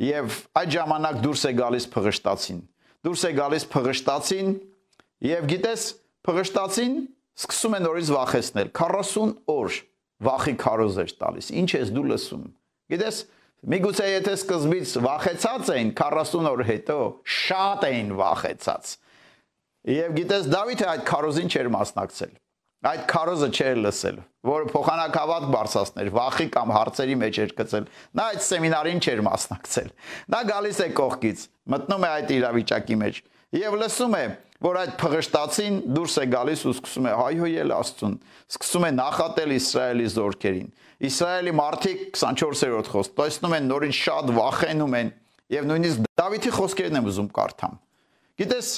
եւ 0.00 0.36
այդ 0.56 0.70
ժամանակ 0.74 1.18
դուրս 1.24 1.42
է 1.44 1.52
գալիս 1.60 1.86
փղշտացին։ 1.92 2.60
Դուրս 3.04 3.24
է 3.28 3.32
գալիս 3.36 3.66
փղշտացին 3.74 4.54
եւ 5.28 5.48
գիտես 5.50 5.84
փղշտացին 6.28 6.94
սկսում 7.40 7.76
է 7.76 7.80
նորից 7.84 8.12
վախեցնել 8.16 8.72
40 8.80 9.34
օր 9.54 9.76
վախի 10.30 10.54
քարոզ 10.60 10.98
էր 11.04 11.12
տալիս։ 11.20 11.52
Ինչ 11.60 11.70
ես 11.76 11.92
դու 11.96 12.06
լսում։ 12.10 12.42
Գիտես, 12.92 13.20
միգուցե 13.72 14.08
եթե 14.10 14.34
սկզբից 14.40 14.94
վախեցած 15.04 15.72
էին 15.76 15.92
40 16.00 16.50
օր 16.50 16.64
հետո 16.70 16.98
շատ 17.40 17.86
էին 17.90 18.12
վախեցած։ 18.20 18.92
Եվ 20.00 20.16
գիտես 20.20 20.48
Դավիթը 20.52 20.88
այդ 20.90 21.04
քարոզին 21.08 21.52
չէր 21.54 21.70
մասնակցել 21.76 22.39
այդ 22.88 23.00
քարոզը 23.10 23.48
չէր 23.52 23.80
լսել, 23.84 24.20
որը 24.50 24.68
փոխանակավատ 24.72 25.48
բարձրացներ, 25.52 26.10
վախի 26.16 26.46
կամ 26.54 26.70
հարցերի 26.76 27.16
մեջ 27.20 27.40
էր 27.44 27.50
գցել։ 27.58 27.88
Նա 28.16 28.28
այդ 28.30 28.44
սեմինարին 28.46 29.02
չէր 29.04 29.20
մասնակցել։ 29.26 29.90
Նա 30.32 30.40
գալիս 30.50 30.80
է 30.80 30.88
կողքից, 31.00 31.42
մտնում 31.74 32.06
է 32.06 32.10
այդ 32.10 32.32
իրավիճակի 32.40 32.96
մեջ 33.04 33.20
եւ 33.50 33.76
լսում 33.80 34.16
է, 34.16 34.24
որ 34.60 34.76
այդ 34.80 34.90
փղշտացին 35.00 35.76
դուրս 35.96 36.14
է 36.20 36.24
գալիս 36.30 36.62
ու 36.68 36.72
սկսում 36.76 37.06
է 37.10 37.14
հայհոյել 37.20 37.72
Աստծուն, 37.76 38.16
սկսում 38.54 38.84
է 38.86 38.90
նախատել 38.96 39.54
Իսրայելի 39.56 40.08
զորքերին։ 40.14 40.68
Իսրայելի 41.10 41.54
մարդիկ 41.60 42.02
24-րդ 42.20 42.90
խոսք 42.92 43.16
տեսնում 43.20 43.56
են 43.56 43.68
նորին 43.70 43.96
շատ 44.00 44.32
վախենում 44.36 44.96
են 45.00 45.12
եւ 45.56 45.68
նույնիսկ 45.70 46.06
Դավիթի 46.20 46.52
խոսքերն 46.60 47.00
եմ 47.00 47.08
ուզում 47.10 47.30
կարդամ։ 47.40 47.78
Գիտես, 48.40 48.68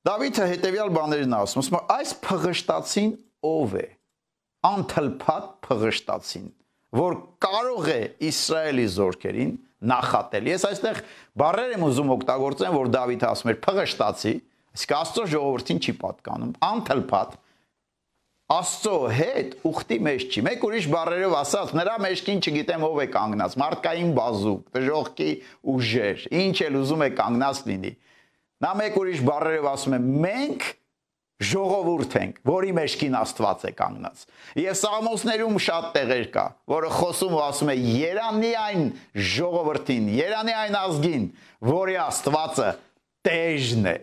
Դավիթը 0.00 0.44
հետեւյալ 0.48 0.90
բաներն 0.96 1.34
ասում, 1.36 1.60
ասում 1.60 1.78
այս 1.92 2.12
փղշտացին 2.24 3.10
ով 3.44 3.74
է։ 3.76 3.82
Անթլփատ 4.64 5.50
փղշտացին, 5.66 6.46
որ 6.96 7.18
կարող 7.44 7.90
է 7.92 7.98
Իսրայելի 8.30 8.86
զորքերին 8.96 9.52
նախատել։ 9.92 10.48
Ես 10.50 10.64
այստեղ 10.70 11.02
բառեր 11.42 11.74
եմ 11.76 11.84
ուզում 11.90 12.14
օգտագործեմ, 12.16 12.74
որ 12.80 12.90
Դավիթը 12.96 13.28
ասում 13.28 13.52
էր 13.52 13.60
փղշտացի, 13.68 14.34
իսկ 14.80 14.96
Աստծո 15.00 15.28
ժողովրդին 15.36 15.80
չի 15.84 15.94
պատկանում, 16.00 16.56
անթլփատ 16.70 17.38
Աստծո 18.50 18.94
հետ 19.14 19.52
ուխտի 19.68 19.96
մեջ 20.08 20.22
չի։ 20.26 20.40
Մեկ 20.48 20.64
ուրիշ 20.66 20.86
բառերով 20.90 21.34
ասած, 21.38 21.74
նրա 21.76 21.92
մեջքին 22.02 22.40
չգիտեմ 22.40 22.86
ով 22.88 22.96
է 22.98 23.04
կանգնած, 23.14 23.52
մարդկային 23.62 24.08
բազուկ, 24.16 24.64
դժողքի 24.74 25.28
ուժեր, 25.70 26.24
ինչ 26.40 26.56
էլ 26.66 26.78
ուզում 26.80 27.04
է 27.06 27.08
կանգնած 27.20 27.60
լինի։ 27.70 27.92
Նա 28.60 28.70
մեկ 28.76 29.00
ուրիշ 29.00 29.24
բառերով 29.24 29.66
ասում 29.70 29.96
է. 29.96 30.00
մենք 30.26 30.68
ժողովուրդ 31.40 32.14
ենք, 32.20 32.40
որի 32.44 32.72
մեջքին 32.76 33.14
Աստված 33.16 33.62
է 33.64 33.70
կանգնած։ 33.78 34.24
Եվ 34.60 34.74
Սաղմոսներում 34.80 35.56
շատ 35.64 35.86
տեղեր 35.94 36.26
կա, 36.34 36.44
որը 36.68 36.90
խոսում 36.98 37.36
ու 37.38 37.40
ասում 37.46 37.70
է. 37.72 37.76
Երանի 37.96 38.50
այն 38.60 38.82
ժողովրդին, 39.30 40.10
երանի 40.20 40.56
այն 40.60 40.76
ազգին, 40.80 41.24
որի 41.70 41.96
Աստվածը 42.04 42.68
տեժն 43.24 43.88
է։ 43.88 43.96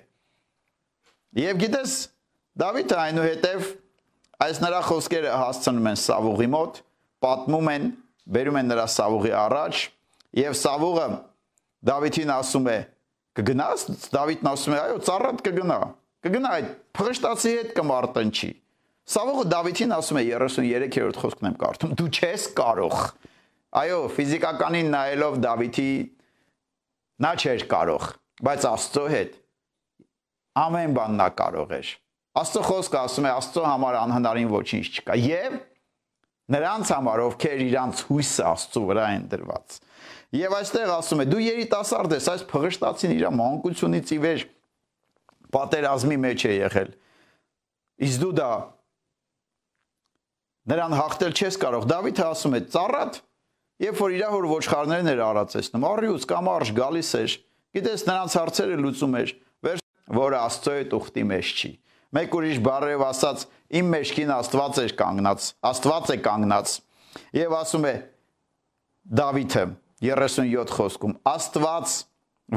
Եվ 1.37 1.61
գիտես, 1.61 1.93
Դավիթը 2.57 2.97
այնուհետև 2.97 3.65
այս 4.47 4.59
նրա 4.63 4.81
խոսքերը 4.87 5.33
հասցնում 5.37 5.89
են 5.91 5.97
Սավուղի 6.01 6.47
մոտ, 6.57 6.79
պատմում 7.21 7.69
են, 7.73 7.85
բերում 8.33 8.57
են 8.57 8.71
նրա 8.73 8.85
Սավուղի 8.97 9.33
առաջ, 9.45 9.81
եւ 10.41 10.57
Սավուղը 10.57 11.07
Դավիթին 11.87 12.33
ասում 12.33 12.69
է. 12.73 12.77
Կգնաս 13.37 13.85
Դավիթն 14.13 14.49
ասում 14.51 14.75
է 14.75 14.79
այո 14.83 14.99
ծառատ 15.07 15.41
կգնա 15.47 15.77
կգնա 16.27 16.53
այդ 16.57 16.69
փղշտացի 16.97 17.53
հետ 17.57 17.73
կմարտնչի 17.77 18.49
Սավողը 19.07 19.45
Դավիթին 19.53 19.93
ասում 19.97 20.19
է 20.19 20.23
33-րդ 20.27 21.19
խոսքն 21.21 21.49
եմ 21.51 21.57
կարդում 21.61 21.93
դու 22.01 22.07
չես 22.17 22.47
կարող 22.57 22.95
այո 23.81 23.99
ֆիզիկականին 24.17 24.89
նայելով 24.95 25.37
Դավիթի 25.45 25.91
նա 27.23 27.31
չէր 27.37 27.65
կարող 27.71 28.09
բայց 28.47 28.67
Աստծո 28.71 29.05
հետ 29.13 29.37
ամեն 30.63 30.97
բան 30.97 31.17
նա 31.21 31.29
կարող 31.37 31.73
էր 31.77 31.93
Աստծո 32.41 32.63
խոսքը 32.67 32.99
ասում 33.05 33.27
է 33.27 33.31
Աստծո 33.37 33.63
համար 33.67 33.97
անհնարին 34.01 34.51
ոչինչ 34.53 34.85
չկա 34.97 35.17
եւ 35.23 35.57
նրանց 36.53 36.93
համար 36.95 37.23
ովքեր 37.27 37.63
իրանց 37.67 38.05
հույսը 38.07 38.45
Աստծո 38.47 38.83
վրա 38.87 39.07
են 39.17 39.27
դրված 39.33 39.79
Եվ 40.35 40.53
այստեղ 40.57 40.89
ասում 40.91 41.21
է 41.23 41.25
դու 41.31 41.39
երիտասարդ 41.39 42.13
ես, 42.17 42.25
այս 42.33 42.41
փղշտացին 42.51 43.13
իր 43.15 43.27
մանկությունից 43.37 44.09
ի 44.11 44.17
վեր 44.25 44.41
պատերազմի 45.55 46.17
մեջ 46.23 46.43
է 46.43 46.51
եղել։ 46.57 46.89
Իսկ 48.07 48.21
դու 48.23 48.31
դա 48.37 48.49
նրան 50.67 50.95
հաղթել 50.99 51.37
չես 51.37 51.59
կարող։ 51.63 51.87
Դավիթը 51.87 52.25
ասում 52.27 52.57
է 52.57 52.61
ծառատ, 52.75 53.19
երբ 53.87 54.01
որ 54.03 54.15
իր 54.17 54.25
հոր 54.35 54.47
ոչխարներն 54.51 55.11
էր 55.13 55.23
արածեցնում, 55.27 55.87
առյուծ 55.87 56.27
կամ 56.27 56.49
արժ 56.57 56.73
գալիս 56.75 57.11
էր, 57.23 57.35
գիտես 57.77 58.03
նրանց 58.07 58.35
հարցերը 58.41 58.79
լուծում 58.83 59.17
էր, 59.21 59.33
որը 60.17 60.37
Աստծո 60.43 60.75
հետ 60.77 60.97
ուխտի 60.97 61.23
մեջ 61.31 61.53
չի։ 61.55 61.71
Մեկ 62.17 62.35
ուրիշ 62.37 62.59
բառերով 62.67 63.01
ասած, 63.07 63.47
իմ 63.75 63.89
մեջքին 63.93 64.31
Աստված 64.37 64.79
էր 64.83 64.93
կանգնած, 65.01 65.47
Աստված 65.67 66.13
է 66.13 66.17
կանգնած։ 66.27 66.75
Եվ 67.37 67.55
ասում 67.57 67.87
է 67.87 67.93
Դավիթը 69.17 69.65
37 70.07 70.73
խոսքում 70.77 71.17
Աստված, 71.27 71.97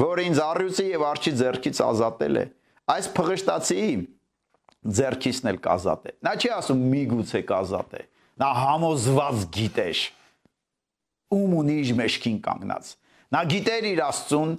որ 0.01 0.23
ինձ 0.27 0.41
առյուծի 0.45 0.87
եւ 0.91 1.05
արջի 1.11 1.33
ձեռքից 1.41 1.83
ազատել 1.87 2.41
է, 2.41 2.45
այս 2.95 3.11
փղշտացի 3.17 3.85
ձեռքիցն 4.81 5.51
էլ 5.51 5.59
կազատե։ 5.65 6.13
Նա 6.25 6.33
չի 6.41 6.51
ասում 6.57 6.83
միգուցե 6.95 7.41
կազատե։ 7.51 8.03
Նա 8.41 8.51
համոզված 8.57 9.43
գիտեր 9.57 10.03
ում 11.31 11.57
ունի 11.61 11.75
իր 11.85 11.91
մեջքին 12.01 12.39
կանգնած։ 12.45 12.93
Նա 13.31 13.43
գիտեր 13.51 13.89
իր 13.91 14.01
Աստծուն, 14.07 14.55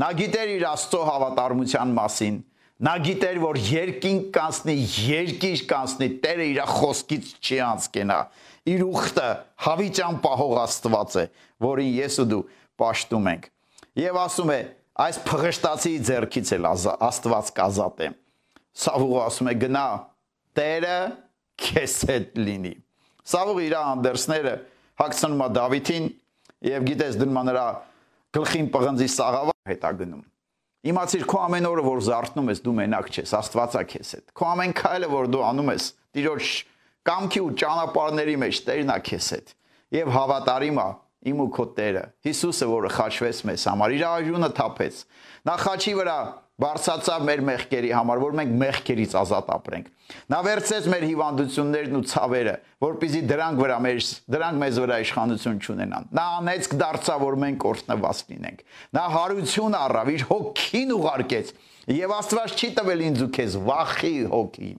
նա 0.00 0.10
գիտեր 0.20 0.52
իր 0.54 0.66
Աստծո 0.70 1.00
հավատարմության 1.08 1.94
մասին, 1.98 2.38
նա 2.84 2.94
գիտեր, 3.04 3.38
որ 3.40 3.58
երկինք 3.64 4.26
կանցնի, 4.34 4.74
երկիր 5.08 5.62
կանցնի, 5.70 6.08
Տերը 6.24 6.48
իր 6.52 6.60
խոսքից 6.68 7.30
չի 7.40 7.60
անցկենա 7.64 8.18
իր 8.64 8.82
ուխտը 8.84 9.28
հավիճան 9.64 10.18
պահող 10.24 10.54
Աստված 10.62 11.16
է, 11.20 11.24
որին 11.64 11.90
ես 11.98 12.18
ու 12.22 12.26
դու 12.30 12.40
պաշտում 12.80 13.28
ենք։ 13.34 13.48
Եվ 14.00 14.18
ասում 14.24 14.52
է, 14.54 14.58
այս 15.04 15.18
փղշտացի 15.28 15.92
ձեռքից 16.08 16.52
էլ 16.56 16.68
Աստված 16.70 17.50
կազատե։ 17.58 18.10
Սավուղը 18.84 19.20
ասում 19.24 19.50
է 19.52 19.54
գնա, 19.64 19.86
Տերը 20.54 20.98
քեզ 21.64 21.96
հետ 22.10 22.38
լինի։ 22.40 22.74
Սավուղը 23.34 23.64
իր 23.68 23.76
անդերսները 23.80 24.54
հակցնում 25.04 25.44
է 25.44 25.48
Դավիթին 25.58 26.12
եւ 26.74 26.86
գիտես 26.90 27.18
դնում 27.20 27.42
նրա 27.50 27.66
գլխին 28.38 28.70
պղնձի 28.74 29.10
սաղավա 29.14 29.54
հետա 29.70 29.92
գնում։ 30.00 30.22
Իմացիր 30.84 31.22
քո 31.30 31.38
ամեն 31.46 31.66
օրը 31.70 31.82
որ 31.84 32.00
զարթնում 32.04 32.50
ես 32.52 32.58
դու 32.64 32.72
մենակ 32.76 33.06
չես, 33.14 33.30
Աստվածա 33.38 33.82
քեզ 33.88 34.08
հետ։ 34.14 34.32
Քո 34.36 34.48
ամեն 34.52 34.74
քայլը 34.80 35.08
որ 35.14 35.28
դու 35.32 35.44
անում 35.48 35.70
ես, 35.72 35.86
Տիրոջ 36.14 36.50
կամքի 37.08 37.40
ու 37.44 37.54
ճանապարհների 37.60 38.34
մեջ 38.40 38.60
Տերն 38.68 38.92
է 38.94 38.98
քեզ 39.08 39.28
հետ 39.34 39.54
եւ 39.94 40.12
հավատարիմա 40.14 40.86
իմ 41.24 41.40
ու 41.44 41.48
քո 41.56 41.64
Տերը 41.78 42.04
Հիսուսը 42.24 42.68
որը 42.68 42.90
խաչվեց 42.94 43.40
մեզ 43.48 43.66
համար 43.70 43.94
իր 43.96 44.04
արյունը 44.10 44.50
թափեց 44.58 45.00
նա 45.48 45.56
խաչի 45.64 45.94
վրա 46.00 46.16
բարձացավ 46.62 47.24
մեր 47.26 47.40
մեղքերի 47.48 47.88
համար 47.98 48.20
որ 48.22 48.34
մենք 48.38 48.52
մեղքերից 48.60 49.14
ազատ 49.18 49.48
ապրենք 49.54 49.88
նա 50.30 50.38
վերցեց 50.46 50.86
մեր 50.92 51.06
հիվանդություններն 51.08 51.98
ու 51.98 52.02
ցավերը 52.12 52.54
որպիսի 52.84 53.22
դրանք 53.32 53.62
վրա 53.64 53.78
մեր 53.86 53.98
դրանք 54.34 54.60
մեզ 54.62 54.78
վրա 54.84 54.98
իշխանություն 55.04 55.58
չունենան 55.64 56.08
նա 56.14 56.28
անեցք 56.38 56.78
դարձավ 56.84 57.24
որ 57.24 57.38
մենք 57.42 57.66
օրհնված 57.72 58.22
լինենք 58.30 58.64
նա 58.94 59.04
հարություն 59.16 59.78
առավ 59.80 60.14
իր 60.14 60.26
հոգին 60.30 60.96
ուղարկեց 61.00 61.52
եւ 61.98 62.16
Աստված 62.20 62.54
չի 62.54 62.72
տվել 62.78 63.06
ինձ 63.10 63.26
ու 63.26 63.30
քեզ 63.34 63.60
վախի 63.66 64.16
հոգի 64.30 64.72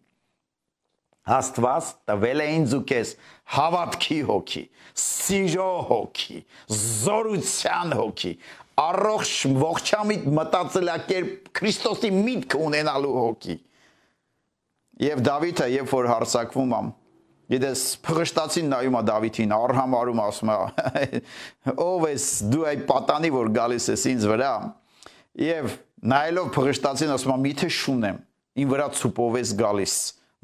Աստված 1.25 1.88
տվել 2.05 2.41
է 2.44 2.46
ինձ 2.53 2.74
ու 2.77 2.84
քեզ 2.86 3.12
հավատքի 3.55 4.17
հոգի, 4.27 4.62
սիրո 5.01 5.70
հոգի, 5.89 6.38
զորության 6.77 7.96
հոգի, 7.98 8.34
առողջ 8.82 9.32
ողջամիտ 9.62 10.27
մտածելակերպ 10.36 11.50
Քրիստոսի 11.55 12.12
միտք 12.15 12.58
ունենալու 12.60 13.15
հոգի։ 13.15 13.55
Եվ 15.05 15.24
Դավիթը, 15.25 15.67
երբ 15.75 15.91
որ 15.96 16.10
հարցակվում 16.12 16.75
ամ, 16.75 16.94
Գիտես, 17.46 17.82
փղշտացին 18.01 18.72
նայում 18.72 18.96
է 18.98 19.01
Դավիթին, 19.05 19.51
արհամարում 19.53 20.22
ասում 20.24 20.50
է. 20.50 20.55
«Ով 21.86 22.05
ես 22.10 22.25
դու 22.50 22.63
այդ 22.72 22.86
պատանի, 22.89 23.29
որ 23.36 23.51
գալիս 23.53 23.86
ես 23.91 24.05
ինձ 24.12 24.25
վրա»։ 24.32 24.53
Եվ 25.46 25.75
նայելով 26.10 26.50
փղշտացին 26.55 27.13
ասում 27.15 27.34
է. 27.36 27.38
«Միթե 27.46 27.70
շունեմ, 27.75 28.17
ին 28.63 28.72
վրա 28.72 28.88
ցուպով 28.98 29.38
ես 29.44 29.53
գալիս»։ 29.62 29.96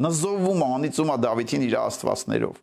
նզովում 0.01 0.61
անիծում 0.67 1.11
է 1.11 1.17
Դավիթին 1.25 1.65
իր 1.67 1.75
աստվածներով։ 1.81 2.61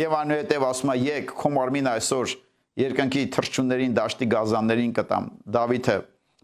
Եվ 0.00 0.14
անհետև 0.20 0.64
ասում 0.70 0.92
է 0.92 0.96
եկ 1.00 1.32
քո 1.40 1.50
մարմին 1.56 1.88
այսօր 1.90 2.34
երկնքի 2.80 3.22
թրջուններին 3.36 3.94
դաշտի 3.98 4.28
գազաններին 4.34 4.94
կտամ։ 5.00 5.28
Դավիթը 5.56 5.96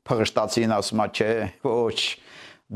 փղշտացին 0.07 0.77
ասում 0.77 1.03
է 1.03 1.09
չէ, 1.17 1.33
ոչ։ 1.67 1.99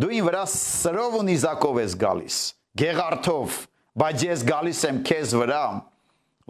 Դու 0.01 0.11
ին 0.17 0.27
վրա 0.31 0.43
սրով 0.55 1.19
ու 1.21 1.27
նիզակով 1.31 1.79
ես 1.81 1.95
գալիս, 2.01 2.41
գեղարթով, 2.81 3.61
բայց 4.01 4.27
ես 4.31 4.45
գալիս 4.51 4.83
եմ 4.91 5.01
քեզ 5.11 5.37
վրա 5.41 5.65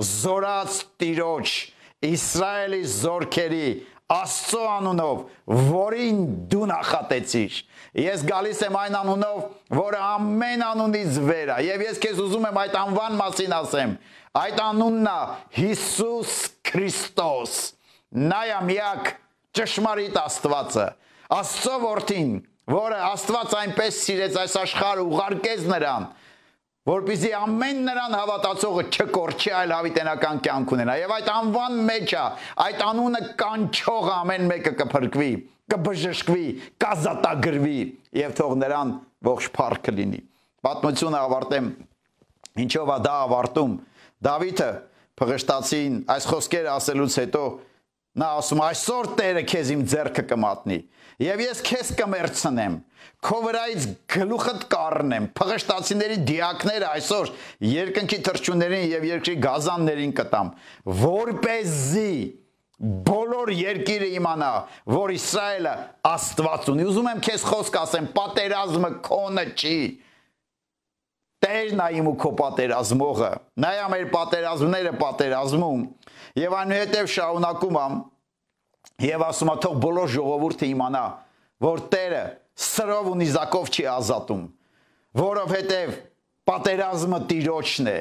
զորած 0.00 0.80
տիրոջ 1.00 1.54
Իսրայելի 2.00 2.80
զորքերի 2.88 3.66
Աստծո 4.10 4.60
անունով, 4.66 5.18
որին 5.70 6.22
դու 6.50 6.64
նախատեցիր։ 6.66 7.58
Ես 8.00 8.24
գալիս 8.26 8.62
եմ 8.66 8.78
այն 8.80 8.96
անունով, 9.00 9.42
որը 9.76 10.00
ամեն 10.06 10.64
անունից 10.66 11.18
վեր 11.28 11.52
է, 11.54 11.58
եւ 11.68 11.84
ես 11.84 12.00
քեզ 12.02 12.22
ուզում 12.24 12.48
եմ 12.48 12.58
այդ 12.64 12.78
անվան 12.80 13.14
մասին 13.20 13.54
ասեմ։ 13.60 13.94
Այդ 14.38 14.60
անունն 14.62 15.06
է 15.10 15.14
Հիսուս 15.56 16.34
Քրիստոս։ 16.70 17.54
Նա 18.30 18.38
է 18.46 18.58
միակ 18.68 19.08
ճշմարիտ 19.58 20.18
Աստվածը։ 20.20 20.84
Աստծո 21.34 21.74
որդին, 21.82 22.30
որը 22.70 23.00
Աստված 23.08 23.56
այնպես 23.60 23.98
սիրեց 24.04 24.38
այս 24.44 24.54
աշխարհը, 24.60 25.06
ուղարկեց 25.10 25.66
նրան, 25.72 26.06
որպեսզի 26.90 27.32
ամեն 27.40 27.82
նրան 27.90 28.16
հավատացողը 28.20 28.86
չկորչի, 28.94 29.52
այլ 29.58 29.74
հավիտենական 29.74 30.40
կյանք 30.46 30.74
ունենա։ 30.78 30.96
Եվ 31.00 31.14
այդ 31.16 31.30
անվան 31.34 31.76
մեջ 31.90 32.14
է, 32.14 32.24
այդ 32.70 32.86
անունը 32.86 33.22
կանչող 33.42 34.10
ամեն 34.14 34.48
մեկը 34.54 34.74
կփրկվի, 34.78 35.30
կբժշկվի, 35.74 36.46
կազատագրվի 36.86 37.78
եւ 38.22 38.34
թող 38.38 38.56
նրան 38.62 38.96
ողջ 39.26 39.52
փառքը 39.58 39.94
լինի։ 39.98 40.24
Պատմությունը 40.66 41.20
ավարտեմ։ 41.26 41.70
Ինչով 42.60 42.90
է 42.90 42.98
դա 43.04 43.14
ավարտում։ 43.26 43.78
Դավիթը 44.24 44.70
փղշտացին 45.20 45.98
այս 46.14 46.28
խոսքերը 46.30 46.70
ասելուց 46.74 47.18
հետո 47.20 47.44
նա 48.20 48.28
ասում 48.40 48.60
այսօր 48.66 49.08
Տերը 49.20 49.42
քեզ 49.48 49.70
իմ 49.74 49.82
ձեռքը 49.90 50.24
կմատնի 50.30 50.78
եւ 51.20 51.42
ես 51.44 51.62
քեզ 51.68 51.90
կմերցնեմ 52.00 52.76
քո 53.26 53.38
վրայից 53.44 53.86
գլուխդ 54.14 54.66
կառնեմ 54.72 55.28
փղշտացիների 55.36 56.18
դիակները 56.30 56.90
այսօր 56.90 57.32
երկնքի 57.70 58.18
թրջուններին 58.28 58.86
եւ 58.90 59.06
երկրի 59.10 59.34
գազաններին 59.44 60.14
կտամ 60.20 60.52
որպեսզի 61.00 62.14
բոլոր 62.80 63.50
երկիրը 63.52 64.06
իմանա 64.16 64.50
որ 64.88 65.12
Իսրայելը 65.12 65.72
Աստված 66.10 66.70
ունի 66.72 66.86
ուզում 66.88 67.10
եմ 67.10 67.20
քեզ 67.26 67.42
խոսք 67.50 67.76
ասեմ 67.80 68.06
պատերազմը 68.16 68.90
քոնը 69.04 69.44
չի 69.52 69.76
Տերն 71.40 71.80
է 71.80 71.88
իմ 72.00 72.08
ու 72.10 72.16
քո 72.20 72.30
պատերազմողը։ 72.40 73.30
Նայա 73.64 73.86
մեր 73.94 74.06
պատերազմները 74.12 74.92
պատերազմում 75.00 75.84
եւ 76.40 76.56
այնուհետեւ 76.60 77.10
շարունակում 77.14 77.78
ամ 77.80 77.96
եւ 79.06 79.24
ասում 79.30 79.50
ա 79.50 79.56
թող 79.64 79.78
բոլոր 79.84 80.12
ժողովուրդը 80.16 80.68
իմանա, 80.70 81.04
որ 81.64 81.82
Տերը 81.94 82.22
սրով 82.60 83.10
ու 83.10 83.16
նիզակով 83.20 83.70
չի 83.70 83.86
ազատում, 83.94 84.44
որովհետեւ 85.20 85.96
պատերազմը 86.50 87.20
տիրոջն 87.30 87.90
է 87.90 87.98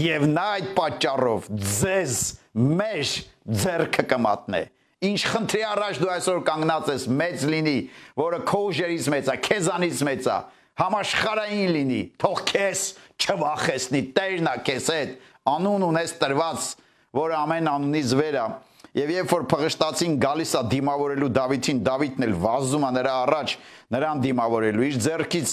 եւ 0.00 0.26
նա 0.30 0.46
այդ 0.56 0.68
պատճառով 0.76 1.48
ձեզ 1.80 2.18
մեր 2.54 3.14
ձեռքը 3.60 4.04
կմատնե 4.10 4.60
ինչ 5.00 5.20
խնդրի 5.32 5.62
առաջ 5.64 5.98
դու 6.00 6.10
այսօր 6.14 6.40
կանգնած 6.46 6.88
ես 6.92 7.04
մեծ 7.20 7.44
լինի 7.50 7.76
որը 8.20 8.40
քո 8.50 8.58
ուժերից 8.68 9.06
մեծ 9.14 9.30
է 9.32 9.36
քեզանից 9.46 10.02
մեծ 10.08 10.26
է 10.28 10.38
համաշխարային 10.80 11.72
լինի 11.76 12.00
թող 12.22 12.42
քեզ 12.50 12.82
չվախեցնի 13.20 14.02
տերն 14.16 14.50
է 14.50 14.56
քեզ 14.70 14.90
հետ 14.94 15.14
անուն 15.50 15.86
ունես 15.90 16.14
տրված 16.20 16.68
որը 17.20 17.38
ամեն 17.40 17.70
անունից 17.74 18.14
վեր 18.20 18.38
է 18.40 18.48
Եվ 18.90 19.10
երբ 19.14 19.28
որ 19.30 19.44
փղշտացին 19.50 20.14
գալիս 20.18 20.52
է 20.58 20.60
դիմավորելու 20.72 21.28
Դավիթին, 21.36 21.82
Դավիթն 21.86 22.24
էլ 22.26 22.32
վազում 22.42 22.86
է 22.88 22.90
նրա 22.96 23.12
առաջ, 23.22 23.52
նրան 23.94 24.22
դիմավորելու 24.24 24.86
իր 24.88 24.96
ձեռքից 25.04 25.52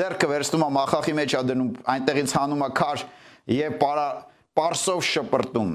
ձեռքը 0.00 0.30
վերցնում 0.30 0.64
է 0.64 0.70
մախախի 0.76 1.14
մեջ 1.18 1.34
ա 1.36 1.42
դնում, 1.50 1.70
այնտեղից 1.92 2.34
հանում 2.38 2.64
է 2.64 2.70
քար 2.80 3.04
եւ 3.52 3.76
պարա 3.80 4.06
պարսով 4.60 5.02
շպրտում 5.10 5.70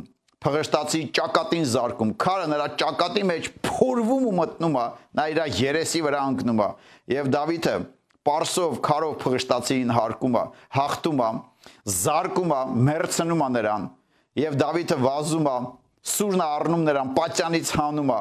փղշտացի 0.45 1.01
ճակատին 1.17 1.65
զարկում 1.75 2.11
քարը 2.25 2.49
նրա 2.51 2.67
ճակատի 2.81 3.23
մեջ 3.29 3.47
փորվում 3.65 4.25
ու 4.29 4.33
մտնում 4.39 4.75
է 4.81 4.85
նա 5.19 5.25
իր 5.33 5.39
երեսի 5.61 6.01
վրա 6.05 6.19
ընկնում 6.31 6.61
է 6.65 6.67
եւ 7.15 7.31
Դավիթը 7.35 7.75
պարսով 8.25 8.79
քարով 8.85 9.13
փղշտացին 9.21 9.93
հարկում 9.95 10.37
է 10.39 10.43
հաղթում 10.77 11.21
է 11.25 11.29
զարկում 11.95 12.53
է 12.55 12.61
մերցնում 12.89 13.43
է 13.45 13.49
նրան 13.55 13.87
եւ 14.41 14.57
Դավիթը 14.61 14.97
վազում 15.05 15.49
է 15.51 15.57
սուրնը 16.15 16.47
առնում 16.55 16.85
նրան 16.89 17.13
պատյանից 17.19 17.71
հանում 17.79 18.11
է 18.15 18.19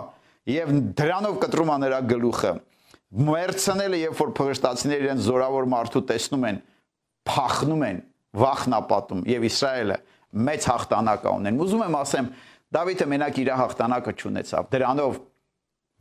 եւ 0.54 0.72
դրանով 1.00 1.38
կտրում 1.44 1.72
է 1.74 1.76
նրա 1.84 2.00
գլուխը 2.14 2.52
մերցնելը 3.14 3.98
երբ 4.04 4.20
որ 4.20 4.30
փղշտացիները 4.38 5.04
իրեն 5.04 5.20
զորավոր 5.24 5.68
մարդու 5.74 6.02
տեսնում 6.10 6.46
են 6.48 6.60
փախնում 7.30 7.84
են 7.88 8.00
վախնապատում 8.34 9.22
եւ 9.30 9.46
Իսրայելը 9.48 9.98
մեծ 10.48 10.66
հաղթանակ 10.70 11.26
ունեն։ 11.30 11.60
Ուզում 11.64 11.84
եմ 11.84 11.96
ասեմ, 12.00 12.30
Դավիթը 12.74 13.06
մենակ 13.12 13.36
իր 13.44 13.50
հաղթանակը 13.54 14.14
չունեցավ։ 14.18 14.68
Դրանով 14.74 15.18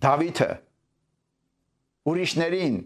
Դավիթը 0.03 0.50
ուրիշներին 2.10 2.77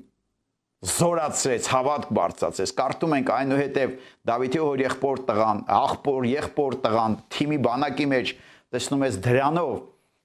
զորացրեց, 0.85 1.67
հավատք 1.73 2.09
բարձրացրեց։ 2.13 2.71
Կարդում 2.77 3.13
ենք 3.17 3.29
այնուհետև 3.33 3.93
Դավիթի 4.29 4.59
հոր 4.61 4.81
եղբոր 4.83 5.21
տղան, 5.27 5.61
աղբոր 5.77 6.27
եղբոր 6.29 6.77
տղան 6.83 7.15
թիմի 7.33 7.57
բանակի 7.65 8.07
մեջ 8.13 8.33
տեսնում 8.77 9.05
ես 9.07 9.17
դրանով 9.25 9.71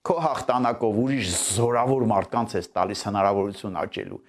քո 0.02 0.16
հաղթանակով 0.26 1.00
ուրիշ 1.02 1.32
զորավոր 1.56 2.06
մարդկանց 2.12 2.56
ես 2.58 2.68
տալիս 2.76 3.04
հնարավորություն 3.08 3.80
աճելու։ 3.82 4.20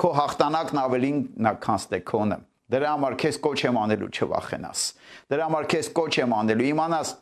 Քո 0.00 0.10
հաղթանակն 0.16 0.80
ավելին 0.86 1.20
նա 1.44 1.52
քան 1.66 1.80
ստեքոնը։ 1.82 2.38
Դրա 2.66 2.90
համար 2.96 3.16
քեզ 3.20 3.36
կոչ 3.46 3.58
եմ 3.66 3.76
անելու 3.82 4.10
չվախենաս։ 4.16 4.80
Դրա 5.32 5.44
համար 5.46 5.66
քեզ 5.72 5.88
կոչ 5.96 6.12
եմ 6.22 6.32
անելու 6.36 6.66
իմանաս 6.72 7.12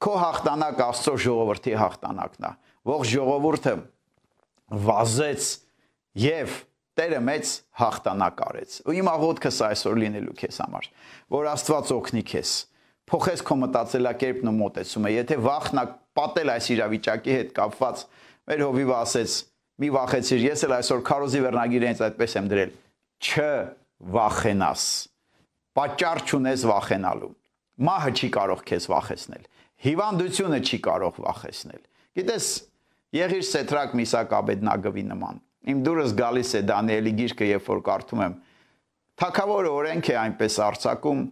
քո 0.00 0.14
հաղթանակ 0.20 0.80
Աստծո 0.86 1.14
ժողովրդի 1.24 1.74
հաղթանակն 1.80 2.46
է։ 2.48 2.52
Ողջ 2.90 3.10
ժողովուրդը 3.10 3.74
վազեց 4.88 5.48
եւ 6.20 6.54
Տերը 6.98 7.20
մեծ 7.26 7.52
հաղթանակ 7.80 8.40
արեց։ 8.46 8.74
Ու 8.90 8.96
իմ 9.00 9.10
աղոթքս 9.10 9.60
այսօր 9.70 10.00
լինելու 10.00 10.34
քեզ 10.40 10.58
համար, 10.64 10.88
որ 11.36 11.48
Աստված 11.50 11.92
օգնի 11.96 12.24
քեզ 12.30 12.54
փոխես 13.10 13.40
քո 13.42 13.56
մտածելակերպն 13.58 14.50
ու 14.50 14.54
մոտեցումը։ 14.54 15.10
Եթե 15.16 15.36
վախնա 15.42 15.82
պատել 16.14 16.52
այս 16.54 16.66
իրավիճակի 16.74 17.32
հետ 17.34 17.48
կապված, 17.56 18.02
մեր 18.50 18.62
հովիվը 18.66 18.94
ասեց՝ 19.00 19.34
մի 19.80 19.90
վախեցիր, 19.96 20.44
ես 20.46 20.62
էլ 20.66 20.74
այսօր 20.76 21.02
քարոզի 21.10 21.42
վերնագիրը 21.46 21.90
ինձ 21.90 22.02
այդպես 22.06 22.36
եմ 22.38 22.50
դրել։ 22.50 22.72
Չ 23.26 23.46
վախենաս։ 24.14 24.84
Պատճառ 25.80 26.22
չունես 26.30 26.64
վախենալու։ 26.70 27.32
Մահը 27.90 28.12
չի 28.20 28.28
կարող 28.36 28.64
քեզ 28.70 28.86
վախեցնել։ 28.94 29.44
Հիվանդությունը 29.80 30.58
չի 30.60 30.78
կարող 30.86 31.20
վախեցնել։ 31.24 31.82
Գիտես, 32.20 32.48
եղիր 33.16 33.44
Սեթրակ 33.50 33.94
Միսակ 34.00 34.34
Աբեդնագովի 34.40 35.04
նման։ 35.10 35.40
Իմ 35.68 35.82
դուրս 35.84 36.14
գալիս 36.20 36.52
է 36.56 36.62
Դանիելի 36.70 37.12
գիրքը, 37.20 37.48
երբ 37.50 37.66
որ 37.70 37.82
կարդում 37.90 38.22
եմ։ 38.24 38.36
Թակավորը 39.20 39.72
օրենք 39.76 40.08
է 40.10 40.16
այնպես 40.20 40.54
արྩակում, 40.66 41.24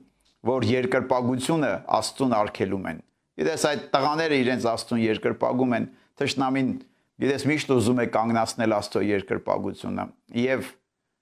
որ 0.49 0.67
երկրպագությունը 0.69 1.71
Աստծուն 1.99 2.35
արգելում 2.39 2.91
են։ 2.93 3.01
Գիտես 3.39 3.65
այդ 3.69 3.87
տղաները 3.95 4.41
իրենց 4.43 4.67
Աստծուն 4.69 5.01
երկրպագում 5.09 5.75
են, 5.79 5.89
թշնամին 6.19 6.75
գիտես 7.23 7.47
միշտ 7.49 7.73
ուզում 7.79 8.03
է 8.03 8.07
կանգնացնել 8.19 8.77
Աստծո 8.79 9.03
երկրպագությունը։ 9.09 10.07
Եվ 10.43 10.69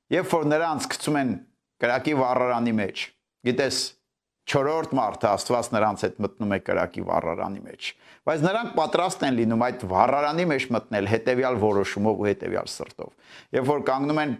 Երբ 0.07 0.29
որ 0.31 0.45
նրանց 0.47 0.85
գցում 0.93 1.17
են 1.19 1.31
կրակի 1.83 2.13
վառարանի 2.21 2.73
մեջ, 2.79 3.01
գիտես, 3.49 3.79
չորրորդ 4.47 4.93
մարդը 4.95 5.29
Աստված 5.33 5.69
նրանց 5.75 6.03
հետ 6.07 6.19
մտնում 6.23 6.53
է 6.55 6.59
կրակի 6.67 7.03
վառարանի 7.07 7.63
մեջ, 7.67 7.89
բայց 8.27 8.45
նրանք 8.47 8.73
պատրաստ 8.77 9.25
են 9.27 9.37
լինում 9.41 9.65
այդ 9.67 9.85
վառարանի 9.91 10.47
մեջ 10.53 10.67
մտնել 10.77 11.09
հետեւյալ 11.13 11.59
որոշումով 11.63 12.23
ու 12.23 12.29
հետեւյալ 12.31 12.71
սրտով։ 12.71 13.11
Երբ 13.57 13.71
որ 13.71 13.85
կանգնում 13.91 14.21
են 14.23 14.35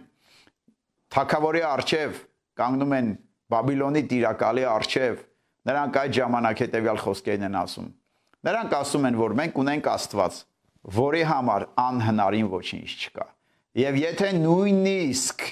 Թագավորի 1.07 1.63
արչև, 1.67 2.17
կանգնում 2.59 2.95
են 2.97 3.11
Բաբիլոնի 3.47 4.03
տիրակալի 4.11 4.65
արչև, 4.67 5.21
նրանք 5.67 5.99
այդ 6.01 6.17
ժամանակ 6.17 6.63
հետեւյալ 6.67 6.99
խոսքերն 7.03 7.47
են 7.47 7.59
ասում։ 7.61 7.87
Նրանք 8.47 8.75
ասում 8.77 9.07
են, 9.07 9.19
որ 9.23 9.35
մենք 9.39 9.61
ունենք 9.63 9.87
Աստված, 9.91 10.41
որի 10.97 11.23
համար 11.31 11.67
անհնարին 11.83 12.49
ոչինչ 12.51 12.89
չկա։ 13.07 13.27
Եվ 13.77 13.97
եթե 14.03 14.29
նույնիսկ 14.41 15.47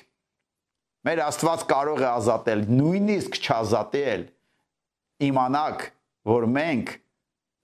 Մեր 1.06 1.20
Աստված 1.22 1.63
կարող 1.70 2.00
է 2.02 2.06
ազատել, 2.10 2.62
նույնիսկ 2.80 3.36
չազատել։ 3.38 4.24
Իմանաք, 5.23 5.86
որ 6.28 6.45
մենք 6.51 6.91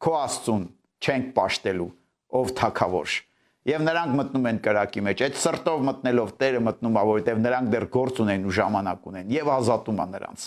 քո 0.01 0.13
Աստծուն 0.21 0.63
չենք 1.01 1.41
աշտելու, 1.41 1.89
ով 2.39 2.53
թակավոր։ 2.61 3.15
Եվ 3.71 3.81
նրանք 3.85 4.13
մտնում 4.17 4.45
են 4.49 4.59
կրակի 4.65 5.01
մեջ։ 5.05 5.23
Այդ 5.25 5.35
սրտով 5.37 5.83
մտնելով 5.85 6.29
Տերը 6.41 6.61
մտնում 6.65 6.95
է, 6.95 7.01
որովհետև 7.11 7.41
նրանք 7.45 7.67
դեռ 7.75 7.85
գործ 7.93 8.21
ունեն 8.23 8.47
ու 8.47 8.53
ժամանակ 8.57 9.03
ունեն 9.11 9.33
եւ 9.35 9.51
ազատում 9.53 9.99
է 10.01 10.07
նրանց։ 10.15 10.45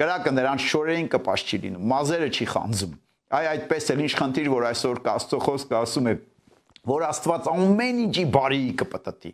Կրակը 0.00 0.32
նրանց 0.38 0.68
շորերին 0.70 1.10
կպաշ 1.12 1.44
չի 1.44 1.58
լինում, 1.64 1.84
մազերը 1.92 2.28
չի 2.32 2.46
խանձում։ 2.54 2.94
Այ 3.34 3.48
այդպես 3.50 3.90
էլ 3.94 4.02
ինչ 4.04 4.14
խնդիր, 4.20 4.48
որ 4.54 4.66
այսօր 4.70 5.02
Աստծո 5.14 5.40
խոսքը 5.44 5.76
ասում 5.84 6.08
է, 6.08 6.14
որ 6.88 7.04
Աստված 7.08 7.46
ամեն 7.54 8.00
ինչի 8.04 8.24
բարի 8.34 8.62
կպտտի։ 8.80 9.32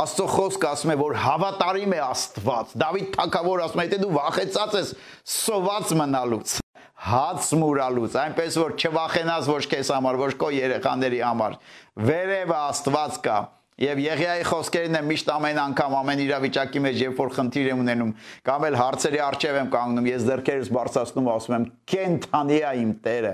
Աստծո 0.00 0.26
խոսքը 0.30 0.68
ասում 0.70 0.92
է, 0.92 0.96
որ 1.00 1.14
հավատարիմ 1.24 1.94
է 1.96 2.00
Աստված։ 2.06 2.74
Դավիթ 2.80 3.08
թագավոր 3.16 3.62
ասում 3.66 3.80
է, 3.80 3.86
եթե 3.88 4.00
դու 4.00 4.10
վախեցած 4.16 4.76
ես 4.78 4.92
սոված 5.34 5.94
մնալուց, 6.00 6.52
հաց 7.10 7.48
մուրալուց, 7.60 8.18
այնպես 8.20 8.58
որ 8.60 8.76
չվախենաս 8.76 9.48
ոչ 9.50 9.62
քեզ 9.72 9.90
համար, 9.96 10.20
ոչ 10.20 10.30
քո 10.40 10.52
երեխաների 10.60 11.22
համար։ 11.24 11.56
Վերևը 12.10 12.58
Աստված 12.60 13.18
կա։ 13.24 13.38
Եվ 13.80 14.00
Եղիայի 14.04 14.42
խոսքերն 14.44 14.96
են 14.98 15.06
միշտ 15.08 15.30
ամեն 15.32 15.58
անգամ 15.62 15.94
ամեն 15.96 16.20
իրավիճակի 16.26 16.80
մեջ, 16.84 16.98
երբ 17.00 17.20
որ 17.22 17.30
խնդիր 17.38 17.70
եմ 17.70 17.78
ունենում, 17.80 18.10
կամ 18.44 18.66
էլ 18.68 18.76
հարցերի 18.76 19.22
առջև 19.24 19.56
եմ 19.56 19.70
կանգնում, 19.72 20.10
ես 20.10 20.26
ձեռքերս 20.26 20.68
բարձրացնում 20.76 21.30
ասում 21.32 21.56
եմ՝ 21.56 21.64
«Կենթանի 21.88 22.58
է 22.60 22.74
իմ 22.80 22.92
Տերը»։ 23.08 23.32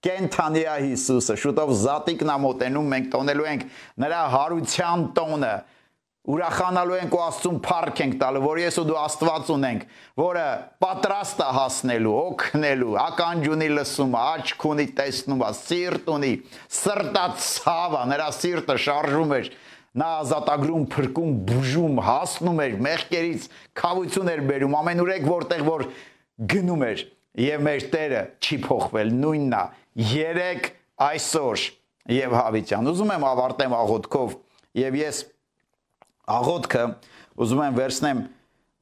Կենթանի 0.00 0.62
է 0.64 0.76
Հիսուսը։ 0.86 1.34
Շուտով 1.42 1.70
զատիկն 1.76 2.30
է 2.32 2.36
մոտենում, 2.40 2.86
մենք 2.94 3.08
տոնելու 3.12 3.48
ենք 3.50 3.64
նրա 4.00 4.20
հարության 4.32 5.02
տոնը 5.18 5.52
ուրախանալու 6.30 6.96
ենք 7.00 7.14
ու 7.16 7.20
Աստծուն 7.24 7.58
փառք 7.64 8.00
ենք 8.04 8.16
տալու, 8.20 8.42
որ 8.44 8.60
ես 8.60 8.78
ու 8.80 8.84
դու 8.90 8.96
Աստված 9.00 9.50
ունենք, 9.54 9.84
որը 10.20 10.44
պատրաստ 10.84 11.40
է 11.40 11.48
հասնելու, 11.56 12.14
օգնելու, 12.20 12.96
ականջ 13.04 13.48
ունի 13.56 13.68
լսում, 13.76 14.16
աչք 14.20 14.66
ունի 14.70 14.86
տեսնում, 15.00 15.44
սիրտ 15.60 16.10
ունի, 16.16 16.32
սրտա 16.80 17.24
ցավը, 17.44 18.02
նրա 18.12 18.28
սիրտը 18.40 18.76
շարժում 18.84 19.34
էր, 19.40 19.50
նա 20.00 20.10
ազատագրում, 20.20 20.84
փրկում, 20.92 21.32
բուժում, 21.50 22.02
հասնում 22.08 22.60
էր 22.66 22.76
մեղքերից, 22.84 23.48
խավություն 23.80 24.30
էր 24.36 24.44
բերում, 24.50 24.76
ամենուրեք 24.80 25.24
որտեղ 25.30 25.64
որ 25.66 25.86
գնում 26.52 26.84
էր, 26.90 27.02
եւ 27.40 27.64
մեր 27.66 27.84
Տերը 27.90 28.22
չի 28.42 28.56
փոխվել, 28.66 29.10
նույնն 29.20 29.56
է, 29.56 29.64
երեք 29.96 30.70
այսօր 31.06 31.64
եւ 32.10 32.36
հավիտյան։ 32.38 32.90
Ուզում 32.90 33.12
եմ 33.16 33.26
ավարտեմ 33.30 33.76
աղոթքով 33.80 34.36
եւ 34.80 34.98
ես 35.00 35.20
աղոթքը 36.36 36.84
ուզում 37.40 37.62
եմ 37.66 37.76
վերցնեմ. 37.80 38.22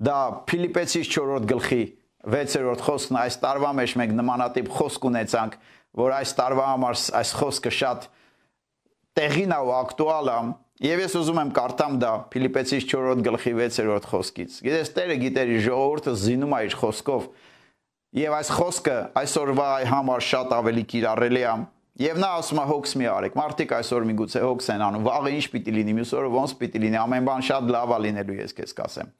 Դա 0.09 0.18
Ֆիլիպեցիս 0.49 1.11
4-րդ 1.14 1.49
գլխի 1.53 1.83
6-րդ 2.29 2.85
խոսքն 2.87 3.18
այս 3.23 3.37
տարվա 3.42 3.73
մեջ 3.79 3.94
մենք 3.99 4.14
նմանատիպ 4.18 4.71
խոսք 4.79 5.07
ունեցանք, 5.09 5.59
որ 5.99 6.14
այս 6.18 6.33
տարվա 6.38 6.64
համար 6.68 6.99
այս 7.18 7.35
խոսքը 7.38 7.73
շատ 7.79 8.09
տեղին 9.18 9.55
է 9.55 9.61
ու 9.64 9.75
ակտուալ 9.79 10.33
է 10.35 10.38
Եվ 10.79 11.01
ես 11.03 11.14
ուզում 11.18 11.38
եմ 11.42 11.49
կարդամ 11.57 11.94
դա 11.99 12.11
Ֆիլիպեցիս 12.31 12.85
4-րդ 12.87 13.23
գլխի 13.27 13.53
6-րդ 13.59 14.05
խոսքից։ 14.12 14.59
Գիտես, 14.62 14.90
Տերը 14.94 15.16
գիտեր 15.25 15.49
իր 15.57 15.64
ժողովուրդը 15.64 16.12
զինում 16.23 16.55
է 16.55 16.61
իր 16.68 16.77
խոսքով։ 16.79 17.25
Եվ 18.16 18.35
այս 18.38 18.51
խոսքը 18.57 18.94
այսօրվա 19.21 19.64
համար 19.90 20.23
շատ 20.25 20.53
ավելի 20.57 20.85
կիրառելի 20.88 21.42
է։ 21.44 21.57
Եվ 21.99 22.21
նա 22.23 22.29
ասում 22.38 22.61
է 22.62 22.64
հոգս 22.71 22.94
մի 22.97 23.09
արեք։ 23.12 23.35
Մարդիկ 23.37 23.75
այսօր 23.79 24.07
միգուցե 24.09 24.40
հոգս 24.44 24.68
են 24.73 24.85
անում։ 24.87 25.05
Վաղը 25.09 25.33
ինչ 25.35 25.44
պիտի 25.53 25.75
լինի, 25.77 25.94
մյուս 25.99 26.12
օրը 26.16 26.31
ոնց 26.33 26.55
պիտի 26.62 26.83
լինի։ 26.85 26.99
Ամեն 27.03 27.29
բան 27.29 27.44
շատ 27.49 27.73
լավ 27.75 27.92
է 27.92 27.99
լինելու, 28.07 28.37
ես 28.38 28.57
քեզ 28.59 28.73
կասեմ։ 28.79 29.11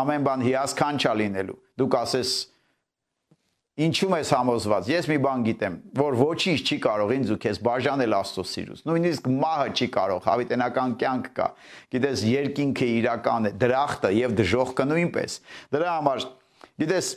Ամեն 0.00 0.26
բան 0.30 0.44
հիասքանչ 0.46 1.00
է 1.10 1.14
լինելու։ 1.20 1.58
Դու 1.80 1.88
կասես 1.96 2.32
Ինչու 3.80 4.08
ես 4.12 4.30
համոզված։ 4.34 4.88
Ես 4.90 5.06
մի 5.08 5.16
բան 5.24 5.44
գիտեմ, 5.46 5.76
որ 5.96 6.16
ոչինչ 6.20 6.58
չի 6.68 6.76
կարող 6.84 7.12
ինձ 7.16 7.30
ու 7.32 7.36
քեզ 7.40 7.60
բաժանել 7.64 8.16
Աստծո 8.18 8.44
սիրուց։ 8.50 8.82
Նույնիսկ 8.90 9.28
մահը 9.40 9.68
չի 9.72 9.88
կարող, 9.94 10.20
հավիտենական 10.26 10.96
կյանք 11.00 11.30
կա։ 11.38 11.46
Գիտես, 11.94 12.24
երկինքը 12.28 12.88
իրական 12.98 13.48
է, 13.48 13.52
դրախտը 13.62 14.10
եւ 14.18 14.36
դժողքը 14.40 14.86
նույնպես։ 14.90 15.38
Դրա 15.72 15.94
համար 15.96 16.26
գիտես 16.82 17.08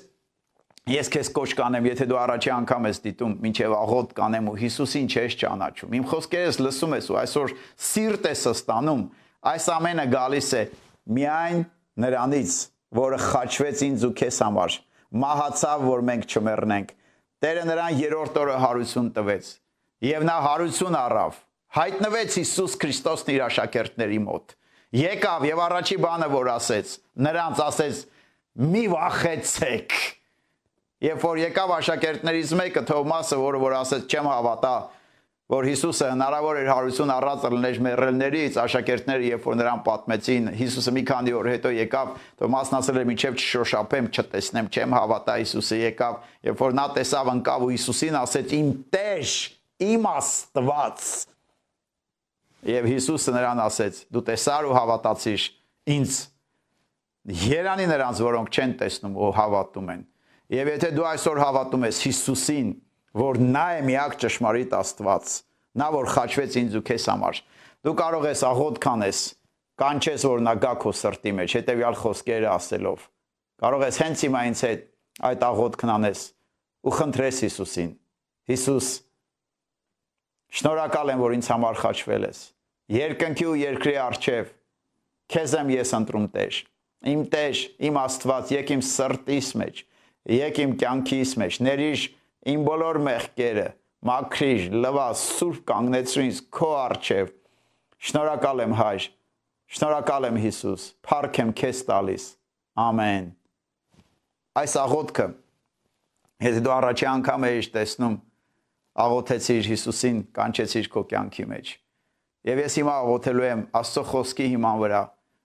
Ես 0.84 1.10
քեզ 1.14 1.28
կոչ 1.32 1.50
կանեմ, 1.56 1.86
եթե 1.94 2.06
դու 2.12 2.18
առաջի 2.20 2.50
անգամ 2.54 2.88
ես 2.90 2.98
դիտում, 3.04 3.36
ինչև 3.48 3.76
աղոտ 3.78 4.10
կանեմ 4.18 4.48
ու 4.52 4.56
Հիսուսին 4.60 5.06
չես 5.14 5.38
ճանաչում։ 5.44 5.94
Իմ 5.96 6.08
խոսքերս 6.12 6.58
լսում 6.60 6.96
ես 6.98 7.06
ու 7.14 7.20
այսօր 7.24 7.54
սիրտ 7.88 8.28
ես 8.34 8.42
ստանում։ 8.52 9.04
Այս 9.54 9.68
ամենը 9.74 10.06
գալիս 10.12 10.50
է 10.60 10.64
միայն 11.18 11.62
նրանից, 12.04 12.58
որը 13.00 13.22
խաչվեց 13.24 13.86
ինձ 13.88 14.04
ու 14.10 14.12
քեզ 14.20 14.40
համար 14.44 14.76
մահացավ, 15.14 15.84
որ 15.86 16.04
մենք 16.10 16.26
չմեռնենք։ 16.34 16.92
Տերը 17.44 17.64
նրան 17.70 17.98
երրորդ 18.00 18.40
օրը 18.44 18.56
հարություն 18.64 19.10
տվեց։ 19.14 19.50
Եվ 20.10 20.26
նա 20.26 20.38
հարություն 20.48 20.98
առավ։ 21.00 21.38
Հայտնվեց 21.78 22.38
Հիսուս 22.40 22.76
Քրիստոսն 22.82 23.32
իր 23.34 23.44
աշակերտների 23.48 24.20
մոտ։ 24.26 24.56
Եկավ 25.04 25.46
եւ 25.50 25.62
առաջի 25.68 25.98
բանը 26.04 26.30
որ 26.34 26.52
ասեց, 26.54 26.98
նրանց 27.28 27.64
ասեց. 27.68 28.02
«Մի 28.54 28.84
վախեցեք»։ 28.94 29.94
Երբ 31.04 31.24
որ 31.24 31.40
եկավ 31.42 31.72
աշակերտներից 31.82 32.52
մեկը 32.56 32.82
Թովմասը, 32.88 33.38
որը 33.42 33.60
որ 33.60 33.74
ասեց, 33.82 34.04
«Չեմ 34.08 34.28
հավատա», 34.32 34.76
որ 35.52 35.66
Հիսուսը 35.68 36.08
հնարավոր 36.14 36.60
էր 36.62 36.70
հարություն 36.72 37.12
առած 37.14 37.48
լիներ 37.52 37.80
մեռելներից, 37.84 38.60
աշակերտները 38.64 39.26
երբ 39.28 39.48
որ 39.50 39.58
նրան 39.60 39.82
պատմեցին, 39.84 40.48
Հիսուսը 40.62 40.94
մի 40.96 41.04
քանի 41.10 41.34
օր 41.36 41.50
հետո 41.52 41.74
եկավ, 41.76 42.14
Թոմասն 42.40 42.78
ասել 42.80 43.00
էր՝ 43.02 43.08
«Միջև 43.12 43.36
չշոշափեմ, 43.44 44.08
չտեսնեմ, 44.16 44.70
չեմ 44.72 44.96
հավատա»։ 44.96 45.36
Հիսուսը 45.44 45.80
եկավ, 45.84 46.16
երբ 46.48 46.64
որ 46.64 46.78
նա 46.80 46.88
տեսավ 46.96 47.34
ընկավ 47.34 47.68
ու 47.68 47.70
Հիսուսին 47.74 48.18
ասեց՝ 48.24 48.56
«Իմ 48.64 48.72
Տեր, 48.96 49.36
իմ 49.84 50.08
Աստված»։ 50.14 51.12
Եվ 52.64 52.90
Հիսուսը 52.94 53.36
նրան 53.36 53.64
ասեց. 53.68 54.02
«Դու 54.08 54.24
տեսար 54.32 54.72
ու 54.72 54.76
հավատացիր 54.80 55.52
ինձ»։ 56.00 56.16
Երանի 57.44 57.86
նրանց, 57.92 58.24
որոնք 58.24 58.56
չեն 58.56 58.74
տեսնում 58.80 59.20
ու 59.20 59.32
հավատում 59.36 59.94
են։ 59.94 60.02
Եվ 60.54 60.70
եթե 60.70 60.90
դու 60.94 61.06
այսօր 61.10 61.40
հավատում 61.42 61.86
ես 61.88 62.00
Հիսուսին, 62.06 62.68
որ 63.18 63.40
նա 63.42 63.64
է 63.74 63.86
միակ 63.88 64.16
ճշմարիտ 64.22 64.74
Աստված, 64.78 65.30
նա 65.82 65.88
որ 65.96 66.10
խաչվեց 66.14 66.58
ինձ 66.62 66.76
ու 66.78 66.82
քեզ 66.90 67.06
համար։ 67.10 67.40
Դու 67.84 67.94
կարող 67.98 68.28
ես 68.30 68.44
աղոտ 68.50 68.78
կանես, 68.84 69.22
կանչես 69.82 70.26
որ 70.30 70.44
նա 70.46 70.54
գա 70.62 70.74
քո 70.84 70.94
սրտի 71.00 71.34
մեջ, 71.40 71.56
հետեւյալ 71.58 71.98
խոսքերը 72.04 72.50
ասելով։ 72.54 73.08
Կարող 73.64 73.86
ես 73.88 73.98
հենց 74.04 74.24
հիմա 74.28 74.44
ինձ 74.50 74.62
հետ 74.68 74.84
այդ 75.30 75.46
աղոտ 75.48 75.78
կնանես 75.82 76.22
ու 76.84 76.94
խնդրես 77.00 77.42
Հիսուսին։ 77.48 77.90
Հիսուս, 78.54 78.90
շնորհակալ 80.54 81.14
եմ, 81.14 81.24
որ 81.24 81.36
ինձ 81.40 81.50
համար 81.54 81.82
խաչվել 81.82 82.28
ես։ 82.30 82.44
Երկնքի 82.94 83.50
ու 83.50 83.58
երկրի 83.64 83.96
արչև 84.04 84.54
քեզ 85.34 85.58
եմ 85.64 85.74
ես 85.74 85.94
ընտրում 85.98 86.30
Տեր։ 86.34 86.62
Իմ 87.14 87.22
Տեր, 87.34 87.62
իմ 87.88 88.00
Աստված, 88.04 88.52
եկ 88.54 88.74
իմ 88.74 88.84
սրտիս 88.90 89.50
մեջ, 89.64 89.80
եկ 90.32 90.60
իմ 90.64 90.76
կյանքիս 90.84 91.34
մեջ, 91.42 91.60
ներիշ 91.68 92.06
իմ 92.54 92.66
բոլոր 92.68 93.00
մեղքերը, 93.08 93.68
մաքրիր, 94.08 94.66
լվա, 94.84 95.08
սուրբ 95.20 95.62
կանգնեցրու 95.74 96.26
ինձ 96.30 96.42
քո 96.54 96.72
արչև։ 96.80 97.32
Շնորհակալ 98.04 98.64
եմ 98.64 98.76
հայր։ 98.80 99.08
Շնորհակալ 99.74 100.28
եմ 100.30 100.42
Հիսուս։ 100.44 100.90
Փառք 101.08 101.40
եմ 101.44 101.54
քեզ 101.60 101.86
տալիս։ 101.88 102.26
Ամեն։ 102.84 103.32
Այս 104.64 104.76
աղոթքը 104.84 105.28
եթե 106.44 106.62
դու 106.64 106.74
առաջի 106.74 107.06
անգամ 107.08 107.46
ես 107.48 107.68
տեսնում 107.74 108.16
աղոթեցիր 109.04 109.68
Հիսուսին, 109.72 110.18
կանչեցիր 110.36 110.90
քո 110.92 111.04
կյանքի 111.14 111.46
մեջ։ 111.50 111.70
Եվ 112.50 112.62
ես 112.64 112.76
հիմա 112.80 112.96
աղոթելու 113.04 113.46
եմ 113.48 113.62
Աստծո 113.80 114.04
խոսքի 114.10 114.48
հիման 114.54 114.82
վրա, 114.84 115.02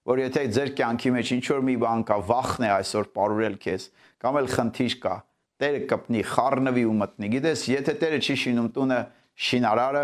որ 0.08 0.22
եթե 0.24 0.44
ձեր 0.56 0.70
կյանքի 0.78 1.10
մեջ 1.18 1.32
ինչ 1.36 1.46
որ 1.52 1.64
մի 1.68 1.74
բան 1.84 2.04
կա, 2.08 2.16
վախն 2.28 2.64
է 2.64 2.70
այսօր 2.78 3.08
ապարուրել 3.08 3.56
քեզ, 3.64 3.88
կամ 4.24 4.38
էլ 4.40 4.52
խնդիր 4.54 4.94
կա, 5.04 5.16
Տերը 5.58 5.78
կպնի, 5.90 6.20
խառնվի 6.22 6.84
ու 6.86 6.94
մտնի։ 6.98 7.28
Գիտես, 7.32 7.62
եթե 7.72 7.94
Տերը 7.98 8.18
չի 8.22 8.34
շինում 8.38 8.68
տունը, 8.76 8.98
շինարարը 9.48 10.02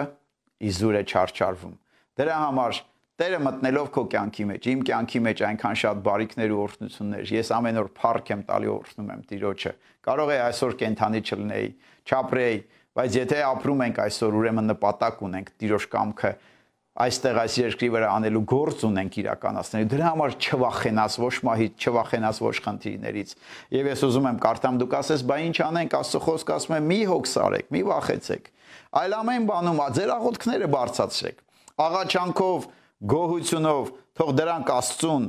իզուր 0.67 0.97
է 0.99 1.03
չարչարվում։ 1.15 1.77
Դրա 2.19 2.39
համար 2.43 2.81
Տերը 3.15 3.39
մտնելով 3.47 3.91
քո 3.95 4.03
կյանքի 4.11 4.45
մեջ, 4.51 4.65
իմ 4.73 4.81
կյանքի 4.89 5.21
մեջ 5.23 5.43
այնքան 5.47 5.77
շատ 5.79 6.01
բարիքներ 6.03 6.55
ու 6.55 6.63
օրհնություններ, 6.65 7.29
ես 7.31 7.51
ամեն 7.55 7.77
օր 7.85 7.91
փառք 7.95 8.33
եմ 8.35 8.41
տալի 8.49 8.71
օրհնում 8.75 9.13
եմ 9.15 9.21
Տիրոջը։ 9.31 9.73
Կարող 10.09 10.33
է 10.35 10.39
այսօր 10.45 10.75
կենթանի 10.81 11.21
չլնեի, 11.23 11.69
չապրեի, 12.11 12.59
բայց 12.99 13.19
եթե 13.21 13.39
ապրում 13.55 13.85
ենք 13.87 14.01
այսօր, 14.05 14.39
ուրեմն 14.41 14.69
նպատակ 14.75 15.23
ունենք 15.31 15.55
Տիրոջ 15.63 15.87
կամքը 15.95 16.33
այստեղ 16.95 17.39
այս 17.43 17.55
երկրի 17.59 17.89
վրա 17.91 18.09
անելու 18.15 18.43
գործ 18.53 18.83
ունենք 18.87 19.17
իրականացնելու։ 19.19 19.89
Դրա 19.91 20.11
համար 20.15 20.35
չվախենաս 20.39 21.17
ոչ 21.25 21.35
մահից, 21.49 21.73
չվախենաս 21.83 22.39
ոչ 22.45 22.55
խնդիրներից։ 22.65 23.33
Եվ 23.75 23.89
ես 23.91 24.05
ուզում 24.07 24.29
եմ 24.31 24.39
կարդամ 24.45 24.79
դուք 24.79 24.95
ասես, 25.01 25.25
բա 25.27 25.39
ինչ 25.43 25.57
անենք, 25.65 25.97
Աստծո 25.99 26.21
խոսքը 26.25 26.55
ասում 26.55 26.77
է՝ 26.79 26.81
մի 26.95 27.01
հոգս 27.11 27.35
արեք, 27.45 27.67
մի 27.75 27.83
վախեցեք։ 27.91 28.51
Այլ 28.95 29.17
ամեն 29.19 29.49
բանում 29.51 29.83
ձեր 29.99 30.13
աղոթքները 30.15 30.69
բարձացրեք։ 30.75 31.41
Աղաչանքով, 31.85 32.69
գոհությունով, 33.11 33.89
թող 34.15 34.31
դրանք 34.39 34.71
Աստծուն 34.75 35.25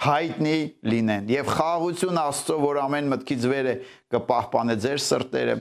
հայտնի 0.00 0.58
լինեն 0.90 1.30
եւ 1.30 1.50
խաղաղություն 1.54 2.18
Աստծո, 2.20 2.56
որ 2.64 2.78
ամեն 2.82 3.10
մտքից 3.14 3.42
վեր 3.50 3.66
է 3.70 3.74
կպահպանե 4.14 4.76
ձեր 4.80 5.02
սրտերը, 5.06 5.56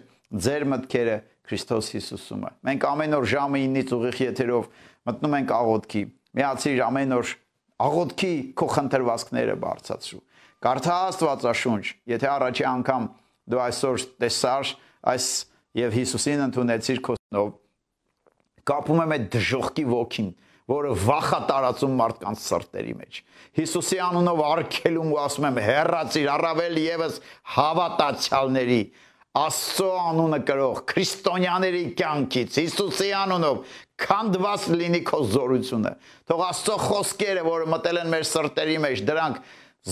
ձեր 0.48 0.66
մտքերը 0.74 1.18
Քրիստոս 1.50 1.90
Հիսուսումը։ 1.96 2.52
Մենք 2.70 2.86
ամեն 2.90 3.18
օր 3.20 3.28
ժամը 3.34 3.62
9-ից 3.66 3.94
ուղիղ 3.98 4.20
եթերով 4.22 4.68
մտնում 5.08 5.38
ենք 5.40 5.54
աղոթքի։ 5.60 6.04
Միացիր 6.40 6.82
ամեն 6.90 7.16
օր 7.20 7.32
աղոթքի 7.80 8.34
քո 8.60 8.68
խնդրվածքները 8.76 9.56
բարձացրու։ 9.64 10.22
Կարդա 10.60 10.96
Աստվածաշունչ, 11.10 11.84
եթե 12.12 12.28
առաջի 12.30 12.66
անգամ 12.70 13.08
դու 13.50 13.62
այսօր 13.64 14.06
տեսար 14.20 14.74
այս 15.10 15.28
եւ 15.80 15.96
Հիսուսին 16.00 16.46
ընդունեցիր 16.50 17.02
քո 17.06 17.16
նով 17.36 17.50
կապում 18.70 19.02
եմ 19.06 19.14
այդ 19.16 19.28
դժողքի 19.34 19.86
ոգին, 19.90 20.30
որը 20.70 20.92
վախա 21.02 21.40
տարածում 21.50 21.94
մարդկանց 22.00 22.42
սրտերի 22.46 22.96
մեջ։ 23.00 23.20
Հիսուսի 23.60 24.00
անունով 24.06 24.42
արգելում 24.50 25.14
ու 25.16 25.20
ասում 25.24 25.48
եմ 25.50 25.60
հեռացիր 25.66 26.28
առավել 26.36 26.80
եւս 26.84 27.16
հավատացյալների 27.56 28.82
Աստծո 29.38 29.88
անունը 30.10 30.38
կրող 30.48 30.78
քրիստոնյաների 30.90 31.82
կյանքից 32.00 32.56
Հիսուսի 32.60 33.10
անունով 33.14 33.76
քանդված 34.02 34.64
լինի 34.74 35.02
քո 35.06 35.20
զորությունը։ 35.36 35.92
Թող 36.32 36.42
Աստծո 36.48 36.78
խոսքերը, 36.82 37.44
որը 37.46 37.68
մտել 37.70 38.00
են 38.02 38.10
մեր 38.10 38.26
սրտերի 38.30 38.78
մեջ, 38.86 39.04
դրանք 39.06 39.38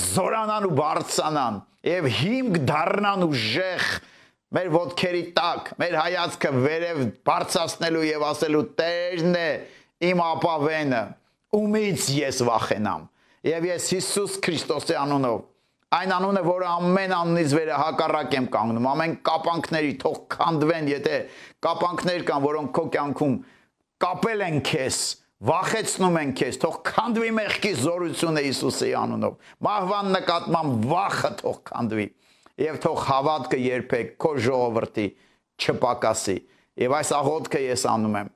զորանան 0.08 0.66
ու 0.68 0.74
բարձրանան 0.82 1.60
եւ 1.88 2.08
հիմք 2.18 2.58
դառնան 2.72 3.26
ուժեղ 3.28 3.86
մեր 4.58 4.72
ոտքերի 4.74 5.24
տակ, 5.38 5.70
մեր 5.84 5.96
հայացքը 6.02 6.52
վերև 6.66 7.04
բարձրացնելու 7.28 8.06
եւ 8.08 8.26
ասելու 8.32 8.64
Տերն 8.80 9.38
է 9.38 9.50
իմ 10.08 10.24
ապավենը, 10.24 11.04
ումից 11.62 12.10
ես 12.18 12.42
վախենամ։ 12.48 13.06
Եվ 13.48 13.70
ես 13.70 13.92
Հիսուս 13.94 14.38
Քրիստոսի 14.48 14.98
անունով 14.98 15.46
Այն 15.88 16.12
անունը, 16.12 16.42
որը 16.44 16.66
ամեն 16.68 17.14
անունից 17.16 17.54
վերը 17.56 17.76
հակառակ 17.80 18.34
եմ 18.36 18.48
կանգնում, 18.52 18.88
ամեն 18.92 19.14
կապանքների 19.24 19.92
թող 20.02 20.18
քանդվեն, 20.34 20.88
եթե 20.92 21.20
կապանքներ 21.64 22.26
կան, 22.28 22.42
որոնք 22.44 22.74
քո 22.76 22.84
կյանքում 22.96 23.38
կապել 24.04 24.44
են 24.48 24.58
քեզ, 24.68 24.98
վախեցնում 25.48 26.20
են 26.22 26.34
քեզ, 26.42 26.58
թող 26.64 26.76
քանդվի 26.90 27.32
մեղքի 27.38 27.72
զորությունը 27.86 28.44
Հիսուսի 28.48 28.92
անունով։ 29.00 29.38
Մահվան 29.68 30.12
նկատմամբ 30.18 30.86
վախը 30.92 31.32
թող 31.40 31.62
քանդվի 31.72 32.08
եւ 32.68 32.82
թող 32.84 33.00
հավատքը 33.08 33.62
երբեք 33.64 34.12
քո 34.28 34.34
ժողովրդի 34.44 35.08
չպակասի։ 35.64 36.38
Եվ 36.84 36.98
այս 37.00 37.14
աղոթքը 37.22 37.64
ես 37.64 37.88
անում 37.94 38.20
եմ. 38.26 38.34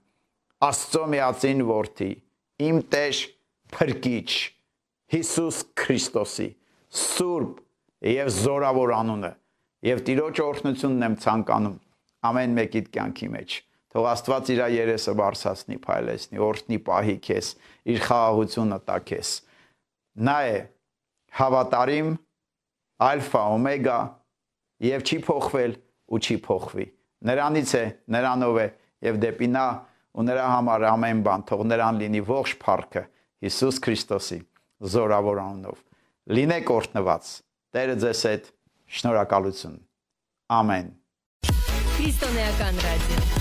Աստծո 0.71 1.03
միածին 1.11 1.67
որդի, 1.67 2.09
իմ 2.69 2.81
Տեր 2.95 3.21
փրկիչ 3.75 4.31
Հիսուս 5.11 5.61
Քրիստոսի 5.81 6.49
սուրբ 6.99 7.59
եւ 8.11 8.31
զորավոր 8.41 8.95
անունը 8.99 9.33
եւ 9.91 10.05
Տիրոջ 10.07 10.41
օրհնությունն 10.45 11.07
եմ 11.07 11.19
ցանկանում 11.25 11.77
ամեն 12.31 12.57
մեկիդ 12.61 12.89
կյանքի 12.95 13.29
մեջ 13.35 13.59
Թող 13.91 14.05
Աստված 14.07 14.49
իր 14.53 14.59
երեսը 14.71 15.13
բարձրացնի, 15.19 15.77
փայլեցնի, 15.83 16.37
օրհնի, 16.45 16.77
պահի 16.87 17.15
քեզ, 17.27 17.47
իր 17.91 17.97
խաղաղությունը 18.05 18.77
տա 18.87 18.97
քեզ։ 19.09 19.31
Նա 20.27 20.35
է 20.47 20.53
հավատարիմ, 21.41 22.13
ալֆա, 23.07 23.41
օմեգա 23.57 23.97
եւ 24.87 25.05
չի 25.11 25.19
փոխվել 25.27 25.75
ու 26.07 26.21
չի 26.23 26.37
փոխվի։ 26.47 26.87
Նրանից 27.31 27.73
է, 27.81 27.83
նրանով 28.15 28.61
է 28.63 28.67
եւ 29.11 29.21
դեպի 29.27 29.51
նա 29.59 29.67
ու 30.11 30.27
նրա 30.31 30.47
համար 30.55 30.87
ամեն 30.91 31.23
բան 31.27 31.45
թող 31.51 31.67
նրան 31.71 32.01
լինի 32.01 32.23
ողջ 32.31 32.55
փառքը 32.63 33.03
Հիսուս 33.43 33.83
Քրիստոսի 33.83 34.39
զորավոր 34.95 35.43
անունով։ 35.51 35.90
Լինեք 36.29 36.67
օրհնված։ 36.69 37.29
Տերը 37.73 37.95
ձեզ 38.03 38.21
հետ 38.29 38.49
շնորհակալություն։ 38.97 39.79
Ամեն։ 40.61 40.93
Քրիստոնեական 41.97 42.83
ռադիո։ 42.85 43.40